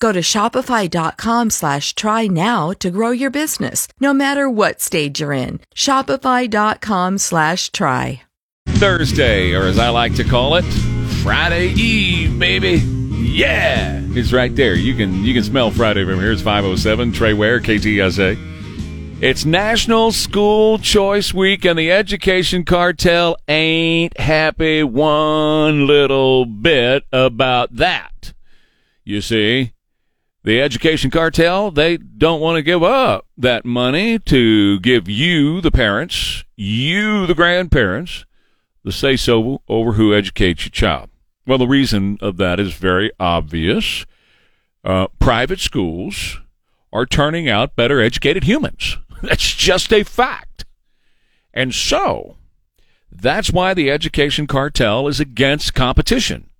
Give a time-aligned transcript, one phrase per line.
[0.00, 5.32] Go to shopify.com slash try now to grow your business, no matter what stage you're
[5.32, 5.60] in.
[5.74, 8.22] Shopify.com slash try.
[8.68, 10.64] Thursday, or as I like to call it,
[11.22, 12.82] Friday Eve, baby.
[13.34, 14.74] Yeah, it's right there.
[14.74, 16.32] You can you can smell Friday from here.
[16.32, 18.54] It's 507 Trey Ware, KTSA.
[19.20, 27.74] It's National School Choice Week, and the education cartel ain't happy one little bit about
[27.76, 28.34] that.
[29.04, 29.73] You see,
[30.44, 35.70] the education cartel, they don't want to give up that money to give you, the
[35.70, 38.26] parents, you, the grandparents,
[38.84, 41.08] the say so over who educates your child.
[41.46, 44.04] Well, the reason of that is very obvious.
[44.84, 46.40] Uh, private schools
[46.92, 48.98] are turning out better educated humans.
[49.22, 50.66] That's just a fact.
[51.54, 52.36] And so,
[53.10, 56.50] that's why the education cartel is against competition.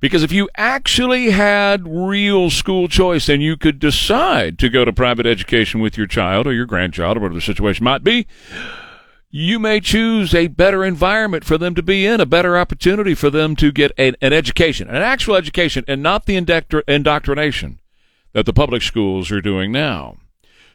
[0.00, 4.92] Because if you actually had real school choice and you could decide to go to
[4.92, 8.26] private education with your child or your grandchild or whatever the situation might be,
[9.30, 13.28] you may choose a better environment for them to be in, a better opportunity for
[13.28, 17.80] them to get an, an education, an actual education, and not the indoctr- indoctrination
[18.32, 20.16] that the public schools are doing now.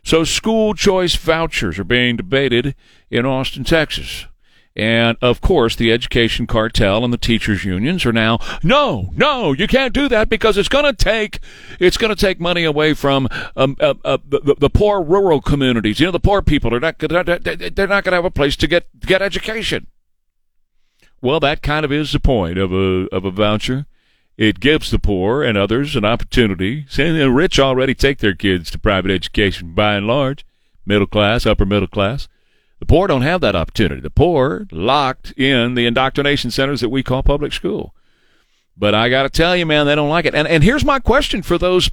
[0.03, 2.75] So, school choice vouchers are being debated
[3.09, 4.27] in Austin, Texas.
[4.75, 9.67] And of course, the education cartel and the teachers unions are now, no, no, you
[9.67, 11.39] can't do that because it's going to take,
[11.79, 15.99] it's going to take money away from um, uh, uh, the, the, poor rural communities.
[15.99, 18.67] You know, the poor people are not, they're not going to have a place to
[18.67, 19.87] get get education.
[21.21, 23.85] Well, that kind of is the point of a of a voucher.
[24.37, 26.85] It gives the poor and others an opportunity.
[26.89, 30.43] Saying the rich already take their kids to private education by and large,
[30.83, 32.27] middle class, upper middle class.
[32.83, 34.01] The poor don't have that opportunity.
[34.01, 37.95] The poor locked in the indoctrination centers that we call public school.
[38.75, 40.35] But I got to tell you, man, they don't like it.
[40.35, 41.89] And and here's my question for those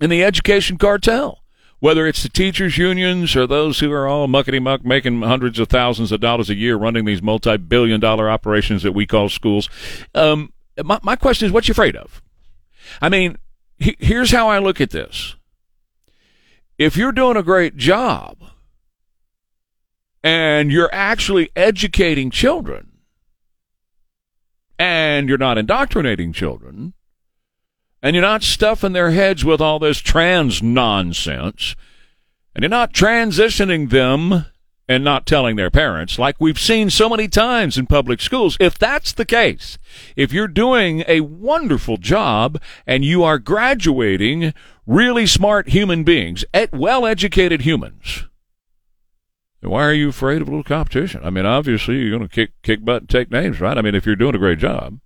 [0.00, 1.42] in the education cartel,
[1.80, 5.66] whether it's the teachers unions or those who are all muckety muck making hundreds of
[5.66, 9.68] thousands of dollars a year running these multi-billion dollar operations that we call schools.
[10.14, 10.52] Um,
[10.84, 12.22] my, my question is, what you afraid of?
[13.00, 13.38] I mean,
[13.76, 15.34] he, here's how I look at this.
[16.78, 18.51] If you're doing a great job,
[20.22, 22.92] and you're actually educating children
[24.78, 26.94] and you're not indoctrinating children
[28.02, 31.76] and you're not stuffing their heads with all this trans nonsense
[32.54, 34.46] and you're not transitioning them
[34.88, 38.56] and not telling their parents like we've seen so many times in public schools.
[38.60, 39.78] If that's the case
[40.16, 44.52] if you're doing a wonderful job and you are graduating
[44.86, 48.24] really smart human beings well educated humans
[49.70, 51.20] why are you afraid of a little competition?
[51.24, 53.78] I mean, obviously you're going to kick kick butt and take names, right?
[53.78, 54.98] I mean, if you're doing a great job,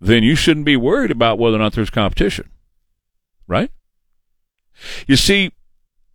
[0.00, 2.50] then you shouldn't be worried about whether or not there's competition,
[3.46, 3.70] right?
[5.06, 5.52] You see,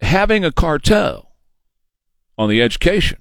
[0.01, 1.31] having a cartel
[2.37, 3.17] on the education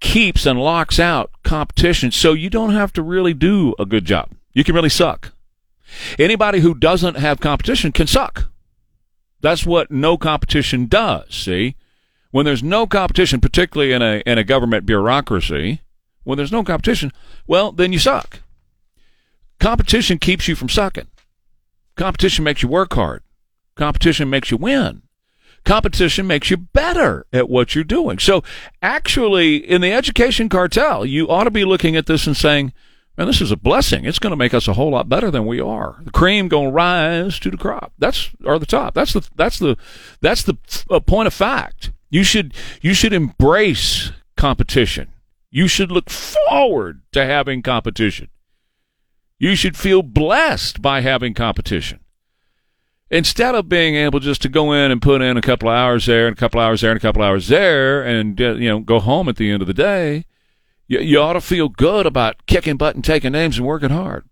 [0.00, 4.30] keeps and locks out competition, so you don't have to really do a good job.
[4.52, 5.32] You can really suck.
[6.18, 8.50] Anybody who doesn't have competition can suck.
[9.40, 11.76] That's what no competition does, see?
[12.32, 15.80] When there's no competition, particularly in a in a government bureaucracy,
[16.24, 17.12] when there's no competition,
[17.46, 18.40] well, then you suck.
[19.60, 21.06] Competition keeps you from sucking.
[21.94, 23.22] Competition makes you work hard.
[23.76, 25.02] Competition makes you win.
[25.64, 28.18] Competition makes you better at what you're doing.
[28.18, 28.42] So,
[28.80, 32.72] actually, in the education cartel, you ought to be looking at this and saying,
[33.16, 34.04] man, this is a blessing.
[34.04, 36.00] It's going to make us a whole lot better than we are.
[36.02, 37.92] The cream going to rise to the crop.
[37.98, 38.94] That's or the top.
[38.94, 39.76] That's the that's the
[40.20, 40.56] that's the
[40.90, 41.92] uh, point of fact.
[42.12, 45.08] You should you should embrace competition.
[45.50, 48.28] You should look forward to having competition.
[49.38, 52.00] You should feel blessed by having competition.
[53.10, 56.04] Instead of being able just to go in and put in a couple of hours
[56.04, 58.56] there and a couple of hours there and a couple of hours there and uh,
[58.56, 60.26] you know go home at the end of the day,
[60.88, 64.28] You, you ought to feel good about kicking butt and taking names and working hard.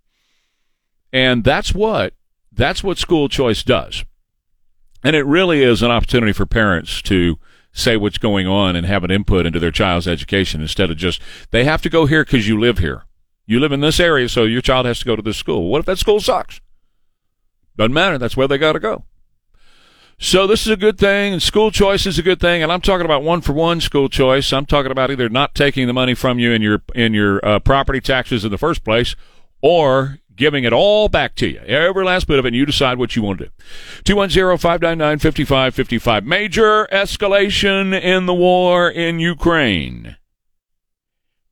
[1.15, 2.13] And that's what
[2.53, 4.05] that's what school choice does.
[5.03, 7.39] And it really is an opportunity for parents to
[7.73, 11.21] say what's going on and have an input into their child's education instead of just
[11.51, 13.05] they have to go here because you live here.
[13.47, 15.69] You live in this area, so your child has to go to this school.
[15.69, 16.61] What if that school sucks?
[17.77, 18.19] Doesn't matter.
[18.19, 19.05] That's where they got to go.
[20.23, 22.63] So this is a good thing, and school choice is a good thing.
[22.63, 24.53] And I'm talking about one for one school choice.
[24.53, 27.59] I'm talking about either not taking the money from you in your in your uh,
[27.59, 29.17] property taxes in the first place,
[29.63, 32.99] or giving it all back to you, every last bit of it, and you decide
[32.99, 33.51] what you want to do.
[34.05, 36.25] 210-599-5555.
[36.25, 40.17] Major escalation in the war in Ukraine.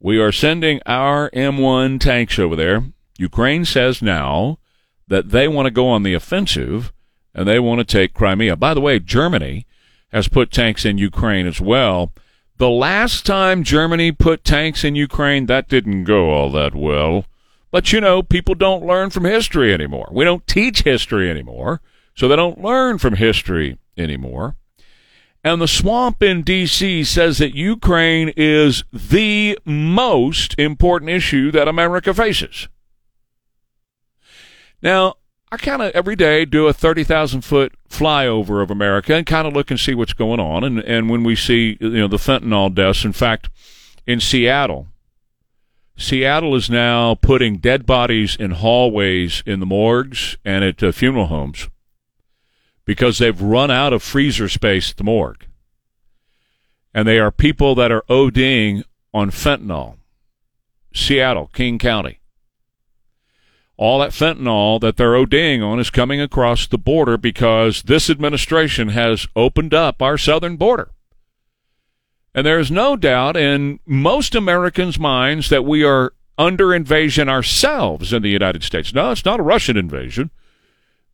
[0.01, 2.85] We are sending our M1 tanks over there.
[3.19, 4.59] Ukraine says now
[5.07, 6.91] that they want to go on the offensive
[7.35, 8.57] and they want to take Crimea.
[8.57, 9.67] By the way, Germany
[10.13, 12.15] has put tanks in Ukraine as well.
[12.57, 17.27] The last time Germany put tanks in Ukraine, that didn't go all that well.
[17.71, 20.09] But you know, people don't learn from history anymore.
[20.11, 21.81] We don't teach history anymore,
[22.15, 24.57] so they don't learn from history anymore.
[25.45, 27.05] And the swamp in D.C.
[27.05, 32.69] says that Ukraine is the most important issue that America faces.
[34.83, 35.15] Now,
[35.51, 39.55] I kind of every day do a 30,000 foot flyover of America and kind of
[39.55, 40.65] look and see what's going on.
[40.65, 43.49] And, and when we see, you know, the fentanyl deaths, in fact,
[44.07, 44.89] in Seattle,
[46.01, 51.27] Seattle is now putting dead bodies in hallways in the morgues and at uh, funeral
[51.27, 51.69] homes
[52.85, 55.45] because they've run out of freezer space at the morgue.
[56.95, 59.97] And they are people that are ODing on fentanyl.
[60.95, 62.21] Seattle, King County.
[63.77, 68.91] All that fentanyl that they're ODing on is coming across the border because this administration
[68.91, 70.93] has opened up our southern border.
[72.35, 78.23] And there's no doubt in most Americans' minds that we are under invasion ourselves in
[78.23, 78.95] the United States.
[78.95, 80.31] No, it's not a Russian invasion.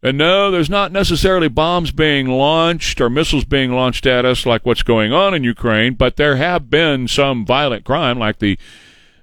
[0.02, 4.66] And no, there's not necessarily bombs being launched or missiles being launched at us like
[4.66, 8.58] what's going on in Ukraine, but there have been some violent crime like the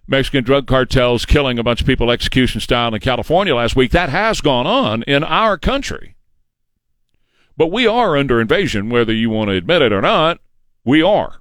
[0.07, 3.91] Mexican drug cartels killing a bunch of people execution style in California last week.
[3.91, 6.15] That has gone on in our country.
[7.55, 10.39] But we are under invasion, whether you want to admit it or not.
[10.83, 11.40] We are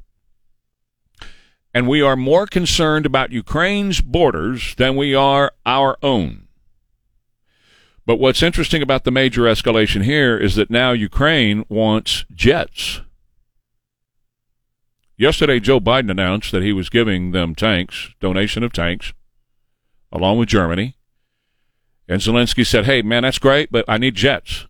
[1.73, 6.49] and we are more concerned about Ukraine's borders than we are our own.
[8.07, 13.03] But what's interesting about the major escalation here is that now Ukraine wants jets.
[15.17, 19.13] Yesterday, Joe Biden announced that he was giving them tanks, donation of tanks,
[20.11, 20.97] along with Germany.
[22.09, 24.67] And Zelensky said, hey, man, that's great, but I need jets.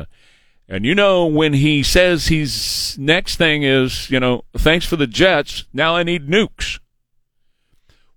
[0.68, 5.06] And you know, when he says he's next thing is, you know, thanks for the
[5.06, 6.80] jets, now I need nukes,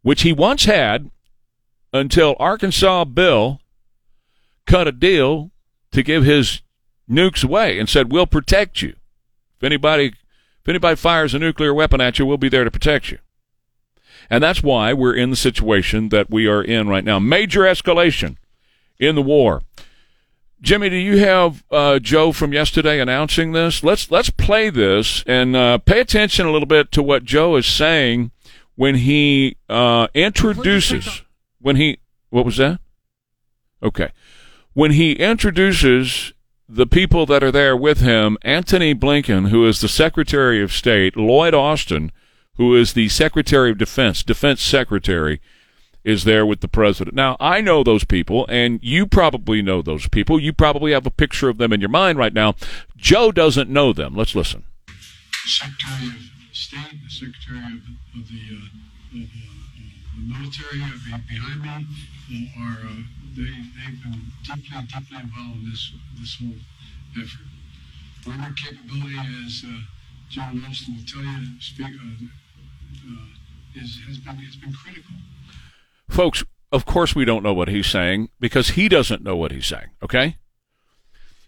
[0.02, 1.12] which he once had
[1.92, 3.60] until Arkansas Bill
[4.66, 5.52] cut a deal
[5.92, 6.62] to give his
[7.10, 8.96] nukes away and said, we'll protect you.
[9.58, 13.12] If anybody, if anybody fires a nuclear weapon at you, we'll be there to protect
[13.12, 13.20] you.
[14.30, 17.20] And that's why we're in the situation that we are in right now.
[17.20, 18.38] Major escalation
[19.00, 19.64] in the war.
[20.62, 23.84] Jimmy, do you have uh, Joe from yesterday announcing this?
[23.84, 27.68] Let's let's play this and uh, pay attention a little bit to what Joe is
[27.68, 28.32] saying
[28.76, 31.24] when he uh, introduces
[31.60, 32.00] when he
[32.30, 32.80] what was that?
[33.84, 34.12] Okay,
[34.74, 36.34] when he introduces
[36.68, 41.16] the people that are there with him, Antony Blinken, who is the Secretary of State,
[41.16, 42.12] Lloyd Austin,
[42.56, 45.40] who is the Secretary of Defense, Defense Secretary
[46.08, 47.14] is there with the president.
[47.14, 50.40] Now, I know those people, and you probably know those people.
[50.40, 52.56] You probably have a picture of them in your mind right now.
[52.96, 54.16] Joe doesn't know them.
[54.16, 54.64] Let's listen.
[55.46, 57.84] Secretary of State, the Secretary of,
[58.16, 59.48] of the, uh, of, uh,
[60.16, 60.80] the military
[61.28, 61.88] behind
[62.30, 63.04] me are uh,
[63.36, 66.56] they, they've been deeply, deeply involved in this this whole
[67.20, 67.48] effort.
[68.28, 69.82] Our capability, as uh,
[70.30, 72.26] John Wilson will tell you, speak, uh,
[73.12, 75.16] uh, is, has been, has been critical.
[76.10, 79.66] Folks, of course we don't know what he's saying because he doesn't know what he's
[79.66, 80.38] saying, okay?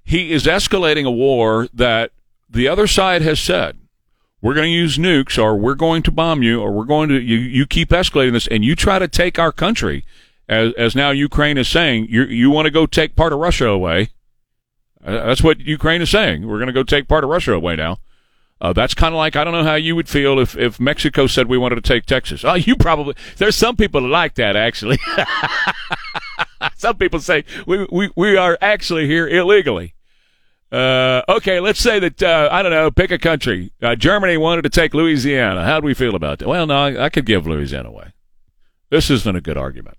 [0.03, 2.11] He is escalating a war that
[2.49, 3.77] the other side has said,
[4.41, 7.19] we're going to use nukes or we're going to bomb you or we're going to,
[7.19, 10.05] you, you keep escalating this and you try to take our country
[10.47, 13.67] as, as now Ukraine is saying, you, you want to go take part of Russia
[13.67, 14.09] away.
[15.03, 16.47] Uh, that's what Ukraine is saying.
[16.47, 17.99] We're going to go take part of Russia away now.
[18.61, 21.27] Uh, that's kind of like I don't know how you would feel if, if Mexico
[21.27, 22.43] said we wanted to take Texas.
[22.43, 24.99] Oh, you probably there's some people like that actually.
[26.75, 29.93] some people say we, we we are actually here illegally.
[30.71, 32.91] Uh, okay, let's say that uh, I don't know.
[32.91, 33.71] Pick a country.
[33.81, 35.65] Uh, Germany wanted to take Louisiana.
[35.65, 36.47] How do we feel about that?
[36.47, 38.13] Well, no, I, I could give Louisiana away.
[38.89, 39.97] This isn't a good argument.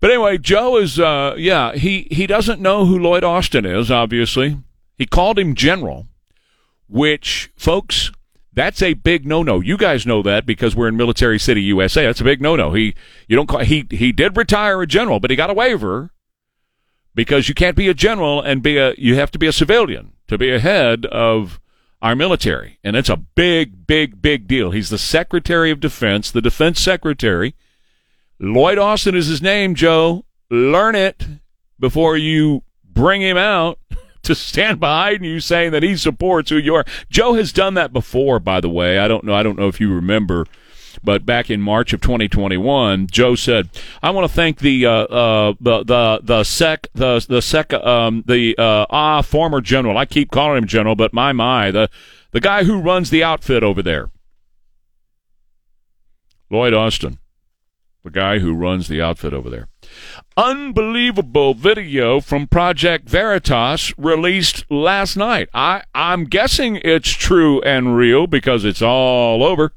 [0.00, 4.58] But anyway, Joe is, uh, yeah, he, he doesn't know who Lloyd Austin is, obviously.
[4.98, 6.08] He called him General,
[6.92, 8.12] which, folks,
[8.52, 9.60] that's a big no-no.
[9.60, 12.04] You guys know that because we're in Military City, USA.
[12.04, 12.72] That's a big no-no.
[12.72, 12.94] He,
[13.26, 16.10] you don't call, he, he did retire a general, but he got a waiver
[17.14, 20.12] because you can't be a general and be a, you have to be a civilian
[20.28, 21.60] to be a head of
[22.02, 22.78] our military.
[22.84, 24.70] And it's a big, big, big deal.
[24.70, 27.54] He's the Secretary of Defense, the Defense Secretary.
[28.38, 30.26] Lloyd Austin is his name, Joe.
[30.50, 31.26] Learn it
[31.78, 33.78] before you bring him out
[34.22, 36.84] to stand behind you saying that he supports who you are.
[37.10, 38.98] Joe has done that before, by the way.
[38.98, 39.34] I don't know.
[39.34, 40.46] I don't know if you remember,
[41.02, 43.68] but back in March of 2021, Joe said,
[44.02, 48.24] "I want to thank the uh, uh, the the the sec the the sec um,
[48.26, 49.98] the uh, ah former general.
[49.98, 51.90] I keep calling him general, but my my the
[52.30, 54.10] the guy who runs the outfit over there,
[56.50, 57.18] Lloyd Austin."
[58.02, 59.68] the guy who runs the outfit over there.
[60.36, 65.50] Unbelievable video from Project Veritas released last night.
[65.52, 69.74] I, I'm guessing it's true and real because it's all over.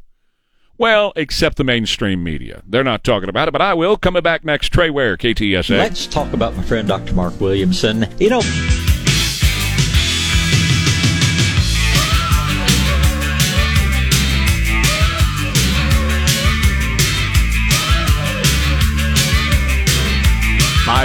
[0.77, 2.61] Well, except the mainstream media.
[2.65, 3.97] They're not talking about it, but I will.
[3.97, 5.77] Coming back next, Trey Ware, KTSA.
[5.77, 7.13] Let's talk about my friend Dr.
[7.13, 8.07] Mark Williamson.
[8.19, 8.41] You know,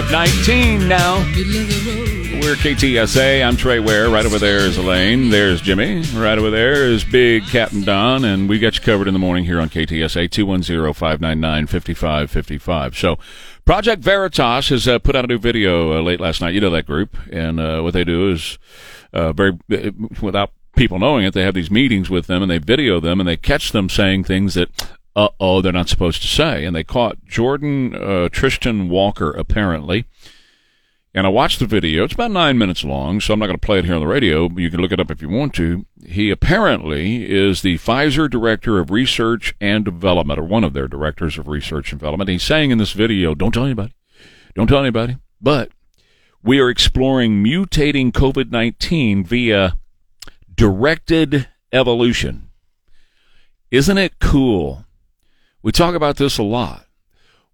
[0.03, 1.19] 519 now.
[2.41, 3.47] We're KTSA.
[3.47, 4.09] I'm Trey Ware.
[4.09, 5.29] Right over there is Elaine.
[5.29, 6.01] There's Jimmy.
[6.15, 8.25] Right over there is Big Captain Don.
[8.25, 12.97] And we got you covered in the morning here on KTSA 210 599 5555.
[12.97, 13.19] So,
[13.67, 16.55] Project Veritas has uh, put out a new video uh, late last night.
[16.55, 17.15] You know that group.
[17.31, 18.59] And uh, what they do is
[19.13, 19.91] uh, very, uh,
[20.23, 23.29] without people knowing it, they have these meetings with them and they video them and
[23.29, 24.71] they catch them saying things that
[25.17, 26.65] uh oh, they're not supposed to say.
[26.65, 30.05] And they caught Jordan uh, Trishton Walker, apparently.
[31.13, 32.05] And I watched the video.
[32.05, 34.07] It's about nine minutes long, so I'm not going to play it here on the
[34.07, 34.49] radio.
[34.49, 35.85] But You can look it up if you want to.
[36.07, 41.37] He apparently is the Pfizer Director of Research and Development, or one of their Directors
[41.37, 42.31] of Research and Development.
[42.31, 43.93] He's saying in this video, don't tell anybody.
[44.55, 45.17] Don't tell anybody.
[45.41, 45.73] But
[46.45, 49.77] we are exploring mutating COVID 19 via
[50.55, 52.51] directed evolution.
[53.73, 54.85] Isn't it cool
[55.63, 56.87] we talk about this a lot.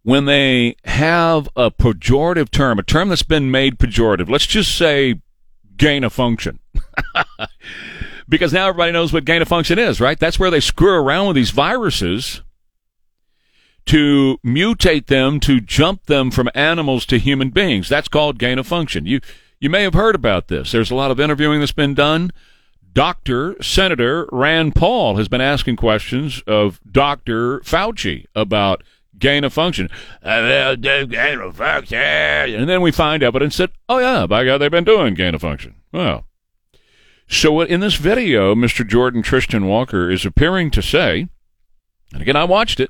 [0.02, 5.20] When they have a pejorative term, a term that's been made pejorative, let's just say
[5.76, 6.60] gain of function.
[8.28, 10.18] because now everybody knows what gain of function is, right?
[10.18, 12.42] That's where they screw around with these viruses
[13.86, 17.88] to mutate them to jump them from animals to human beings.
[17.88, 19.06] That's called gain of function.
[19.06, 19.20] You
[19.58, 20.72] you may have heard about this.
[20.72, 22.30] There's a lot of interviewing that's been done.
[22.96, 23.62] Dr.
[23.62, 27.60] Senator Rand Paul has been asking questions of Dr.
[27.60, 28.82] Fauci about
[29.18, 29.90] gain of function.
[30.22, 31.98] Uh, gain of function.
[32.54, 35.42] And then we find evidence that, oh, yeah, by God, they've been doing gain of
[35.42, 35.74] function.
[35.92, 36.24] Well,
[37.28, 38.82] so in this video, Mr.
[38.82, 41.28] Jordon Trishton Walker is appearing to say,
[42.14, 42.88] and again, I watched it,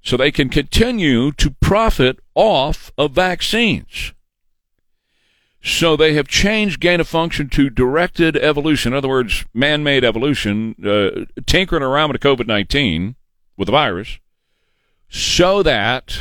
[0.00, 4.14] so they can continue to profit off of vaccines.
[5.66, 8.92] So they have changed gain of function to directed evolution.
[8.92, 13.16] In other words, man made evolution, uh, tinkering around with COVID 19
[13.56, 14.20] with the virus,
[15.08, 16.20] so that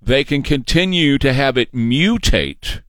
[0.00, 2.80] they can continue to have it mutate.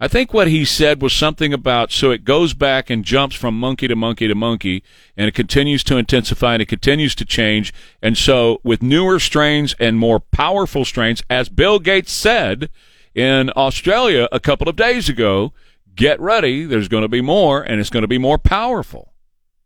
[0.00, 3.56] I think what he said was something about so it goes back and jumps from
[3.56, 4.82] monkey to monkey to monkey,
[5.16, 7.72] and it continues to intensify and it continues to change.
[8.02, 12.70] And so, with newer strains and more powerful strains, as Bill Gates said,
[13.14, 15.52] in Australia a couple of days ago.
[15.94, 16.64] Get ready.
[16.64, 19.12] There's going to be more, and it's going to be more powerful,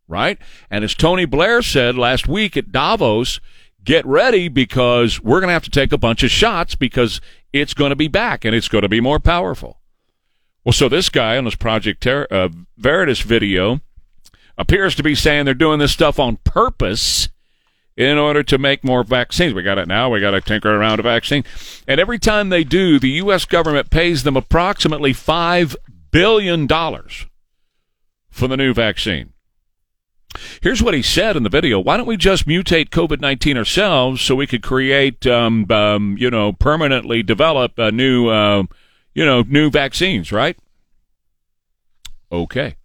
[0.09, 0.39] right?
[0.71, 3.41] And as Tony Blair said last week at Davos,
[3.85, 7.21] get ready because we're going to have to take a bunch of shots because
[7.53, 9.81] it's going to be back and it's going to be more powerful.
[10.65, 13.81] Well, so this guy on this Project Ter- uh, Veritas video
[14.59, 17.29] appears to be saying they're doing this stuff on purpose
[17.97, 19.55] in order to make more vaccines.
[19.55, 20.11] We got it now.
[20.11, 21.45] We got to tinker around a vaccine.
[21.89, 23.45] And every time they do, the U.S.
[23.45, 25.77] government pays them approximately $5
[26.11, 29.33] billion for the new vaccine.
[30.61, 31.81] Here's what he said in the video.
[31.81, 36.31] Why don't we just mutate COVID 19 ourselves so we could create, um, um, you
[36.31, 38.65] know, permanently develop a new, uh,
[39.15, 40.59] you know, new vaccines, right?
[42.31, 42.77] Okay.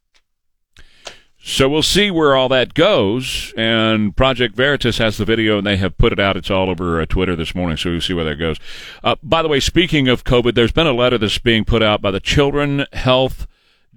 [1.43, 3.51] So we'll see where all that goes.
[3.57, 6.38] And Project Veritas has the video, and they have put it out.
[6.38, 8.57] It's all over uh, Twitter this morning, so we'll see where that goes.
[9.03, 12.01] Uh, by the way, speaking of COVID, there's been a letter that's being put out
[12.01, 13.48] by the Children Health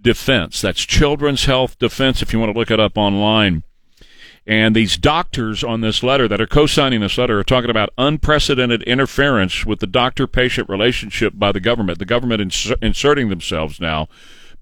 [0.01, 0.63] Defense.
[0.63, 3.63] That's Children's Health Defense if you want to look it up online.
[4.47, 7.91] And these doctors on this letter that are co signing this letter are talking about
[7.97, 11.99] unprecedented interference with the doctor patient relationship by the government.
[11.99, 14.09] The government ins- inserting themselves now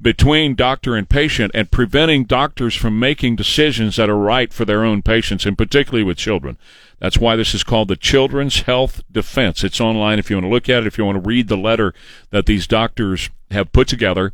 [0.02, 4.84] between doctor and patient and preventing doctors from making decisions that are right for their
[4.84, 6.58] own patients, and particularly with children.
[6.98, 9.64] That's why this is called the Children's Health Defense.
[9.64, 11.56] It's online if you want to look at it, if you want to read the
[11.56, 11.94] letter
[12.30, 14.32] that these doctors have put together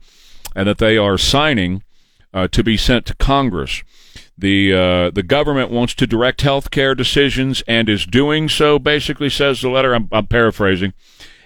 [0.57, 1.83] and that they are signing
[2.33, 3.83] uh, to be sent to Congress.
[4.37, 8.79] The uh, the government wants to direct health care decisions and is doing so.
[8.79, 9.95] Basically, says the letter.
[9.95, 10.93] I'm, I'm paraphrasing.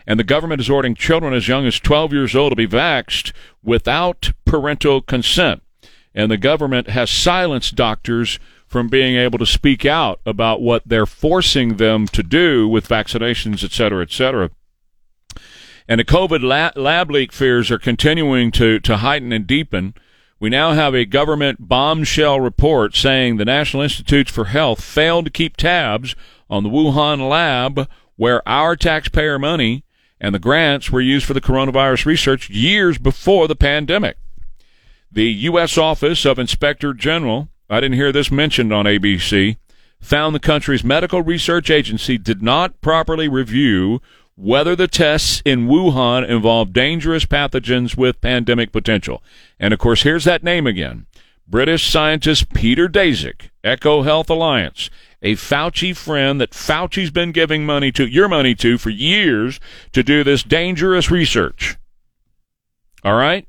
[0.06, 3.32] And the government is ordering children as young as 12 years old to be vaxxed
[3.62, 5.62] without parental consent.
[6.14, 11.06] And the government has silenced doctors from being able to speak out about what they're
[11.06, 14.50] forcing them to do with vaccinations, et cetera, et cetera.
[15.88, 19.94] And the COVID lab, lab leak fears are continuing to, to heighten and deepen.
[20.40, 25.30] We now have a government bombshell report saying the National Institutes for Health failed to
[25.30, 26.16] keep tabs
[26.48, 29.84] on the Wuhan lab where our taxpayer money
[30.22, 34.16] and the grants were used for the coronavirus research years before the pandemic.
[35.10, 35.76] The U.S.
[35.76, 39.56] Office of Inspector General, I didn't hear this mentioned on ABC,
[40.00, 44.00] found the country's medical research agency did not properly review
[44.36, 49.22] whether the tests in Wuhan involved dangerous pathogens with pandemic potential.
[49.58, 51.06] And of course, here's that name again
[51.48, 54.88] British scientist Peter Daszak, EcoHealth Alliance,
[55.22, 59.60] a Fauci friend that Fauci's been giving money to, your money to, for years
[59.92, 61.76] to do this dangerous research.
[63.04, 63.46] All right?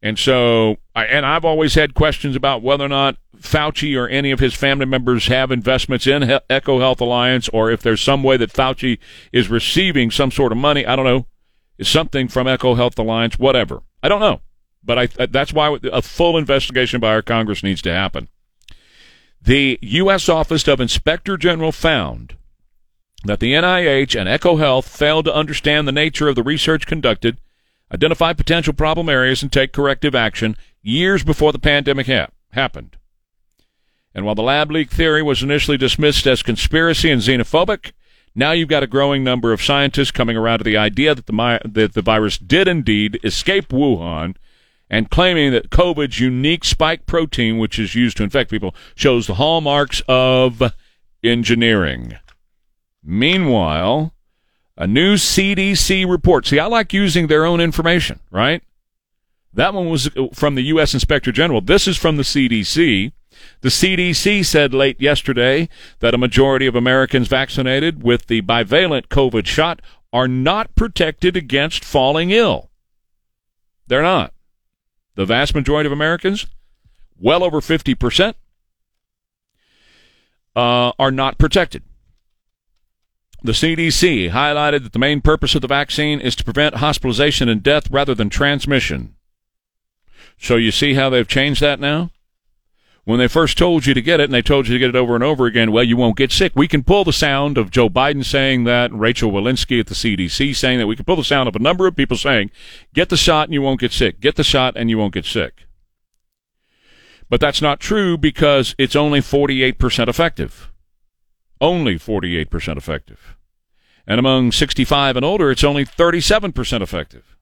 [0.00, 4.38] And so, and I've always had questions about whether or not Fauci or any of
[4.38, 8.98] his family members have investments in EcoHealth Alliance, or if there's some way that Fauci
[9.32, 10.86] is receiving some sort of money.
[10.86, 11.26] I don't know,
[11.78, 13.82] Is something from EcoHealth Alliance, whatever.
[14.00, 14.40] I don't know,
[14.84, 18.28] but I, that's why a full investigation by our Congress needs to happen.
[19.40, 20.28] The U.S.
[20.28, 22.36] Office of Inspector General found
[23.24, 27.38] that the NIH and EcoHealth failed to understand the nature of the research conducted,
[27.92, 32.96] identify potential problem areas, and take corrective action years before the pandemic ha- happened.
[34.14, 37.92] And while the lab leak theory was initially dismissed as conspiracy and xenophobic,
[38.34, 41.60] now you've got a growing number of scientists coming around to the idea that the,
[41.64, 44.36] that the virus did indeed escape Wuhan
[44.90, 49.34] and claiming that COVID's unique spike protein, which is used to infect people, shows the
[49.34, 50.62] hallmarks of
[51.22, 52.14] engineering.
[53.02, 54.14] Meanwhile,
[54.76, 56.46] a new CDC report.
[56.46, 58.62] See, I like using their own information, right?
[59.52, 60.94] That one was from the U.S.
[60.94, 61.60] Inspector General.
[61.60, 63.12] This is from the CDC.
[63.60, 65.68] The CDC said late yesterday
[66.00, 69.80] that a majority of Americans vaccinated with the bivalent COVID shot
[70.12, 72.70] are not protected against falling ill.
[73.86, 74.32] They're not.
[75.18, 76.46] The vast majority of Americans,
[77.18, 78.34] well over 50%,
[80.54, 81.82] uh, are not protected.
[83.42, 87.64] The CDC highlighted that the main purpose of the vaccine is to prevent hospitalization and
[87.64, 89.16] death rather than transmission.
[90.38, 92.12] So you see how they've changed that now?
[93.08, 94.94] When they first told you to get it, and they told you to get it
[94.94, 96.52] over and over again, well, you won't get sick.
[96.54, 100.54] We can pull the sound of Joe Biden saying that, Rachel Walensky at the CDC
[100.54, 100.86] saying that.
[100.86, 102.50] We can pull the sound of a number of people saying,
[102.92, 104.20] get the shot and you won't get sick.
[104.20, 105.64] Get the shot and you won't get sick.
[107.30, 110.70] But that's not true because it's only 48% effective.
[111.62, 113.38] Only 48% effective.
[114.06, 117.37] And among 65 and older, it's only 37% effective.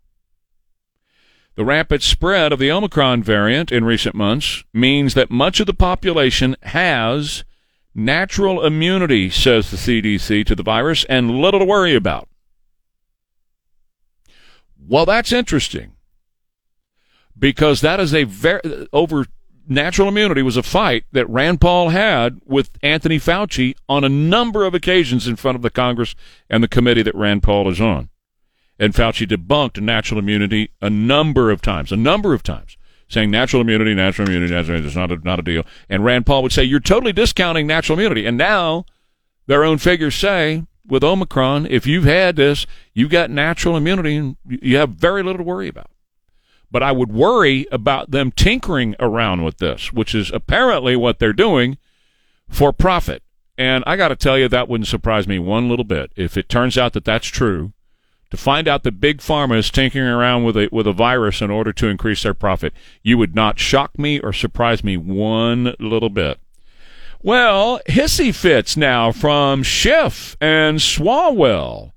[1.56, 5.72] The rapid spread of the Omicron variant in recent months means that much of the
[5.72, 7.44] population has
[7.94, 12.28] natural immunity, says the CDC, to the virus and little to worry about.
[14.78, 15.92] Well, that's interesting
[17.38, 19.24] because that is a very over
[19.66, 24.64] natural immunity was a fight that Rand Paul had with Anthony Fauci on a number
[24.64, 26.14] of occasions in front of the Congress
[26.50, 28.10] and the committee that Rand Paul is on.
[28.78, 32.76] And Fauci debunked natural immunity a number of times, a number of times,
[33.08, 35.64] saying natural immunity, natural immunity, natural immunity is not a, not a deal.
[35.88, 38.26] And Rand Paul would say, you're totally discounting natural immunity.
[38.26, 38.84] And now
[39.46, 44.36] their own figures say, with Omicron, if you've had this, you've got natural immunity and
[44.46, 45.90] you have very little to worry about.
[46.70, 51.32] But I would worry about them tinkering around with this, which is apparently what they're
[51.32, 51.78] doing
[52.48, 53.22] for profit.
[53.56, 56.12] And I got to tell you, that wouldn't surprise me one little bit.
[56.14, 57.72] If it turns out that that's true,
[58.30, 61.50] to find out that big pharma is tinkering around with a with a virus in
[61.50, 62.72] order to increase their profit.
[63.02, 66.38] You would not shock me or surprise me one little bit.
[67.22, 71.92] Well, hissy fits now from Schiff and Swalwell.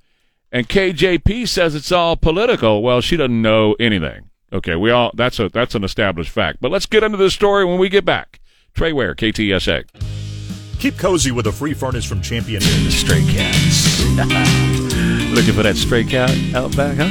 [0.52, 2.82] And KJP says it's all political.
[2.82, 4.30] Well, she doesn't know anything.
[4.52, 6.60] Okay, we all that's a that's an established fact.
[6.62, 8.40] But let's get into this story when we get back.
[8.74, 9.86] Trey Ware, KTSA.
[10.80, 12.64] Keep cozy with a free furnace from Champion.
[12.64, 14.96] And the stray cats.
[15.32, 17.10] Looking for that stray cat out back, huh?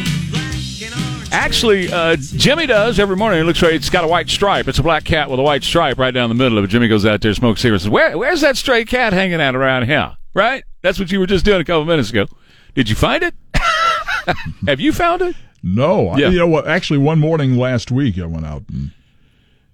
[1.30, 3.40] Actually, uh, Jimmy does every morning.
[3.40, 4.66] It looks like it's got a white stripe.
[4.68, 6.68] It's a black cat with a white stripe right down the middle of it.
[6.68, 7.84] Jimmy goes out there, smokes cigarettes.
[7.84, 10.16] Says, Where, where's that stray cat hanging out around here?
[10.34, 10.64] Right?
[10.82, 12.26] That's what you were just doing a couple minutes ago.
[12.74, 13.34] Did you find it?
[14.66, 15.36] Have you found it?
[15.62, 16.28] No, I- Yeah.
[16.30, 16.66] you know what?
[16.68, 18.90] Actually, one morning last week, I went out and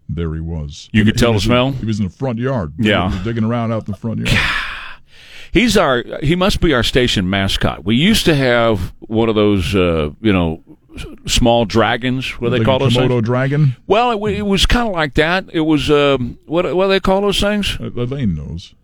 [0.08, 0.88] there he was.
[0.92, 1.72] You could He tell the smell?
[1.72, 2.72] he was in the front yard.
[2.78, 3.08] Yeah.
[3.10, 4.30] He was digging around out in the front yard.
[5.54, 6.04] He's our.
[6.20, 7.84] He must be our station mascot.
[7.84, 10.62] We used to have one of those, uh, you know,
[11.26, 12.28] small dragons.
[12.40, 12.94] What do they call those?
[12.96, 13.24] Komodo Things?
[13.24, 13.76] dragon.
[13.86, 15.44] Well, it, it was kind of like that.
[15.52, 17.78] It was um, what what do they call those things?
[17.80, 18.74] Uh, Elaine knows.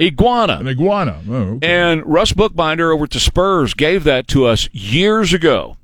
[0.00, 0.54] Iguana.
[0.60, 1.22] An iguana.
[1.28, 1.66] Oh, okay.
[1.70, 5.76] And Russ Bookbinder over at the Spurs gave that to us years ago.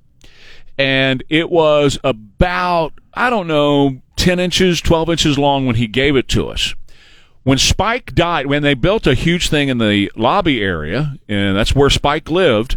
[0.79, 6.17] And it was about, I don't know, 10 inches, 12 inches long when he gave
[6.17, 6.75] it to us.
[7.43, 11.75] When Spike died, when they built a huge thing in the lobby area, and that's
[11.75, 12.77] where Spike lived,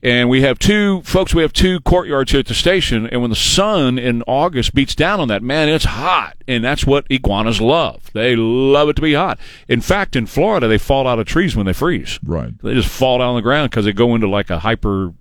[0.00, 3.30] and we have two folks, we have two courtyards here at the station, and when
[3.30, 6.36] the sun in August beats down on that, man, it's hot.
[6.46, 8.08] And that's what iguanas love.
[8.12, 9.40] They love it to be hot.
[9.66, 12.20] In fact, in Florida, they fall out of trees when they freeze.
[12.22, 12.56] right.
[12.62, 15.12] They just fall down on the ground because they go into like a hyper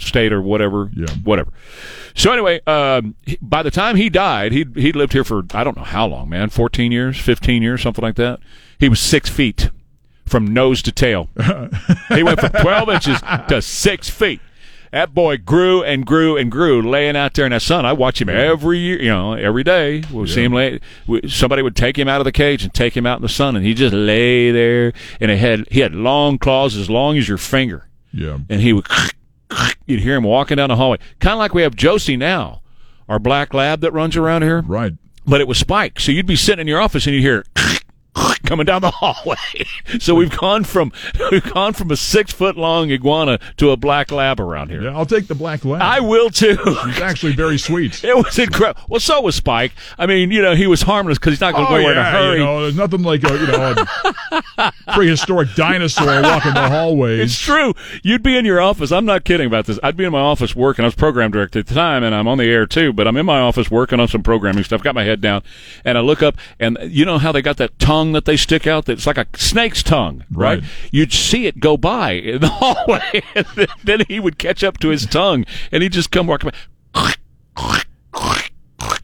[0.00, 0.90] state or whatever.
[0.94, 1.06] Yeah.
[1.24, 1.52] Whatever.
[2.14, 5.64] So anyway, um, he- by the time he died, he he lived here for I
[5.64, 8.40] don't know how long, man, fourteen years, fifteen years, something like that.
[8.78, 9.70] He was six feet
[10.26, 11.28] from nose to tail.
[12.08, 14.40] he went from twelve inches to six feet.
[14.92, 17.84] That boy grew and grew and grew, laying out there in that sun.
[17.84, 20.02] I watch him every year, you know, every day.
[20.10, 20.80] We'll see him lay.
[21.06, 23.28] we- Somebody would take him out of the cage and take him out in the
[23.28, 24.92] sun, and he just lay there.
[25.20, 28.38] And it had he had long claws as long as your finger Yeah.
[28.48, 28.86] and he would
[29.86, 30.98] you'd hear him walking down the hallway.
[31.20, 32.62] Kind of like we have josie now
[33.08, 34.62] our black lab that runs around here.
[34.62, 34.92] Right.
[35.26, 36.00] but it was spike.
[36.00, 37.44] So you'd be sitting in your office and you'd hear
[38.44, 39.36] coming down the hallway
[39.98, 40.92] so we've gone from
[41.30, 44.96] we've gone from a six foot long iguana to a black lab around here Yeah,
[44.96, 45.82] I'll take the black lab.
[45.82, 48.02] i will too He's actually very sweet.
[48.04, 51.32] it was incredible well so was spike i mean you know he was harmless because
[51.32, 53.02] he's not going to Oh, go anywhere in a yeah, hurry you know, there's nothing
[53.02, 53.84] like a you know
[54.58, 57.20] a prehistoric dinosaur walking the hallways.
[57.20, 57.74] It's true.
[58.02, 58.92] You'd be in your office.
[58.92, 59.78] I'm not kidding about this.
[59.82, 60.84] I'd be in my office working.
[60.84, 62.92] I was program director at the time, and I'm on the air too.
[62.92, 64.82] But I'm in my office working on some programming stuff.
[64.82, 65.42] Got my head down,
[65.84, 68.66] and I look up, and you know how they got that tongue that they stick
[68.66, 68.84] out?
[68.84, 70.60] That's like a snake's tongue, right?
[70.60, 70.68] Right.
[70.92, 73.46] You'd see it go by in the hallway, and
[73.84, 76.50] then- he would catch up to his tongue, and he'd just come walking
[76.92, 77.82] by,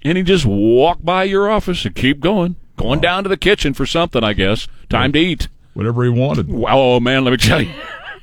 [0.04, 3.72] and he'd just walk by your office and keep going, going down to the kitchen
[3.74, 4.22] for something.
[4.22, 5.48] I guess time to eat.
[5.74, 6.48] Whatever he wanted.
[6.50, 7.72] Oh man, let me tell you.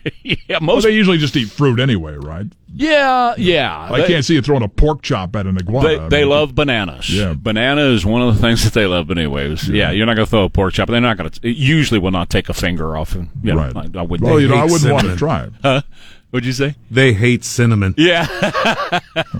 [0.23, 2.45] yeah, most they usually just eat fruit anyway, right?
[2.73, 3.87] Yeah, yeah.
[3.91, 6.09] I They- can't see you throwing a pork chop at an iguana.
[6.09, 7.09] They, I mean, love bananas.
[7.09, 7.33] Yeah.
[7.37, 9.07] banana is one of the things that they love.
[9.07, 10.87] But anyways, yeah, you're not going to throw a pork chop.
[10.89, 11.49] They're not going to.
[11.49, 13.15] Usually, will not take a finger off.
[13.15, 13.75] And you know, Right.
[13.95, 14.21] I, I would.
[14.21, 15.53] Well, you know, I wouldn't want to try it.
[15.63, 15.81] huh?
[16.29, 16.75] What'd you say?
[16.91, 17.95] They hate cinnamon.
[17.97, 18.27] Yeah.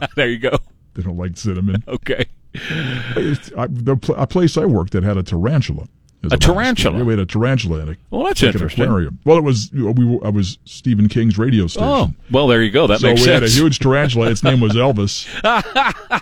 [0.15, 0.57] there you go.
[0.95, 1.83] They don't like cinnamon.
[1.87, 2.25] Okay.
[2.55, 5.87] I, the pl- a place I worked that had a tarantula.
[6.23, 6.97] As A tarantula?
[6.97, 8.83] Yeah, we had a tarantula in a Well, that's like interesting.
[8.83, 9.19] aquarium.
[9.25, 10.05] Well, it was we.
[10.05, 11.87] were- I was Stephen King's radio oh, station.
[11.87, 12.87] Oh, well, there you go.
[12.87, 13.25] That so makes sense.
[13.25, 14.29] So we had a huge tarantula.
[14.29, 15.27] Its name was Elvis.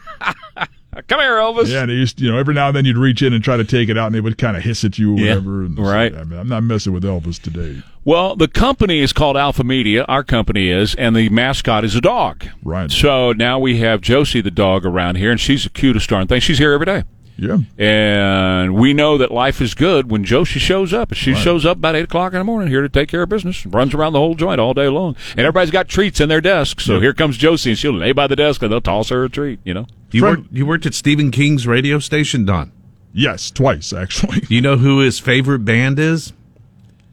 [1.07, 1.67] Come here, Elvis.
[1.67, 3.63] Yeah, and used, you know, every now and then you'd reach in and try to
[3.63, 5.61] take it out, and it would kind of hiss at you or Yeah, whatever.
[5.63, 6.13] And right.
[6.15, 7.83] I mean, I'm not messing with Elvis today.
[8.03, 10.05] Well, the company is called Alpha Media.
[10.07, 12.45] Our company is, and the mascot is a dog.
[12.63, 12.89] Right.
[12.89, 16.39] So now we have Josie the dog around here, and she's the cutest darn thing.
[16.39, 17.03] She's here every day.
[17.37, 17.57] Yeah.
[17.77, 21.13] And we know that life is good when Josie shows up.
[21.13, 23.63] She shows up about 8 o'clock in the morning here to take care of business,
[23.63, 25.15] and runs around the whole joint all day long.
[25.31, 26.81] And everybody's got treats in their desk.
[26.81, 29.29] So here comes Josie, and she'll lay by the desk, and they'll toss her a
[29.29, 29.85] treat, you know?
[30.11, 32.71] You Friend- worked, you worked at Stephen King's radio station, Don.
[33.13, 34.43] Yes, twice actually.
[34.49, 36.33] You know who his favorite band is?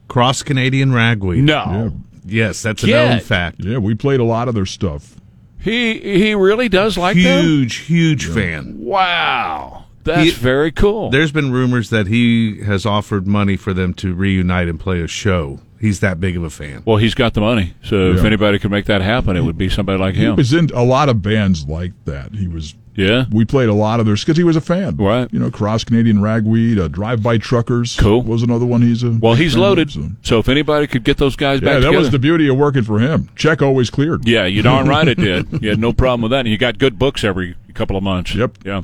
[0.08, 1.44] Cross Canadian Ragweed.
[1.44, 1.92] No.
[2.26, 3.56] Yes, that's a known fact.
[3.64, 5.16] Yeah, we played a lot of their stuff.
[5.60, 7.42] He he really does like them?
[7.44, 8.76] Huge, huge fan.
[8.78, 9.83] Wow.
[10.04, 11.10] That's He- very cool.
[11.10, 15.08] There's been rumors that he has offered money for them to reunite and play a
[15.08, 15.60] show.
[15.80, 16.82] He's that big of a fan.
[16.86, 17.74] Well, he's got the money.
[17.82, 20.36] So if anybody could make that happen, it would be somebody like He him.
[20.36, 22.34] was in a lot of bands like that.
[22.34, 22.74] He was.
[22.96, 23.24] Yeah.
[23.30, 24.96] We played a lot of theirs because he was a fan.
[24.96, 25.32] Right.
[25.32, 27.96] You know, Cross Canadian Ragweed, uh, Drive By Truckers.
[27.96, 28.22] Cool.
[28.22, 29.10] Was another one he's a.
[29.10, 29.90] Well, he's fan of, loaded.
[29.90, 31.98] so- So if anybody could get those guys Yeah, back that together.
[31.98, 33.28] was the beauty of working for him.
[33.36, 34.26] Check always cleared.
[34.28, 35.48] Yeah, you darn right it did.
[35.62, 36.40] You had no problem with that.
[36.40, 38.34] And you got good books every couple of months.
[38.34, 38.58] Yep.
[38.64, 38.82] Yeah.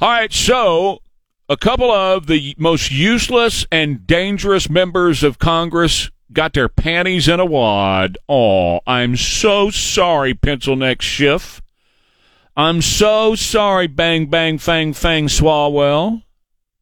[0.00, 0.32] All right.
[0.32, 1.00] So
[1.48, 7.40] a couple of the most useless and dangerous members of Congress got their panties in
[7.40, 8.18] a wad.
[8.28, 11.62] Oh, I'm so sorry, pencil neck Schiff.
[12.58, 16.24] I'm so sorry, Bang Bang Fang Fang Swalwell.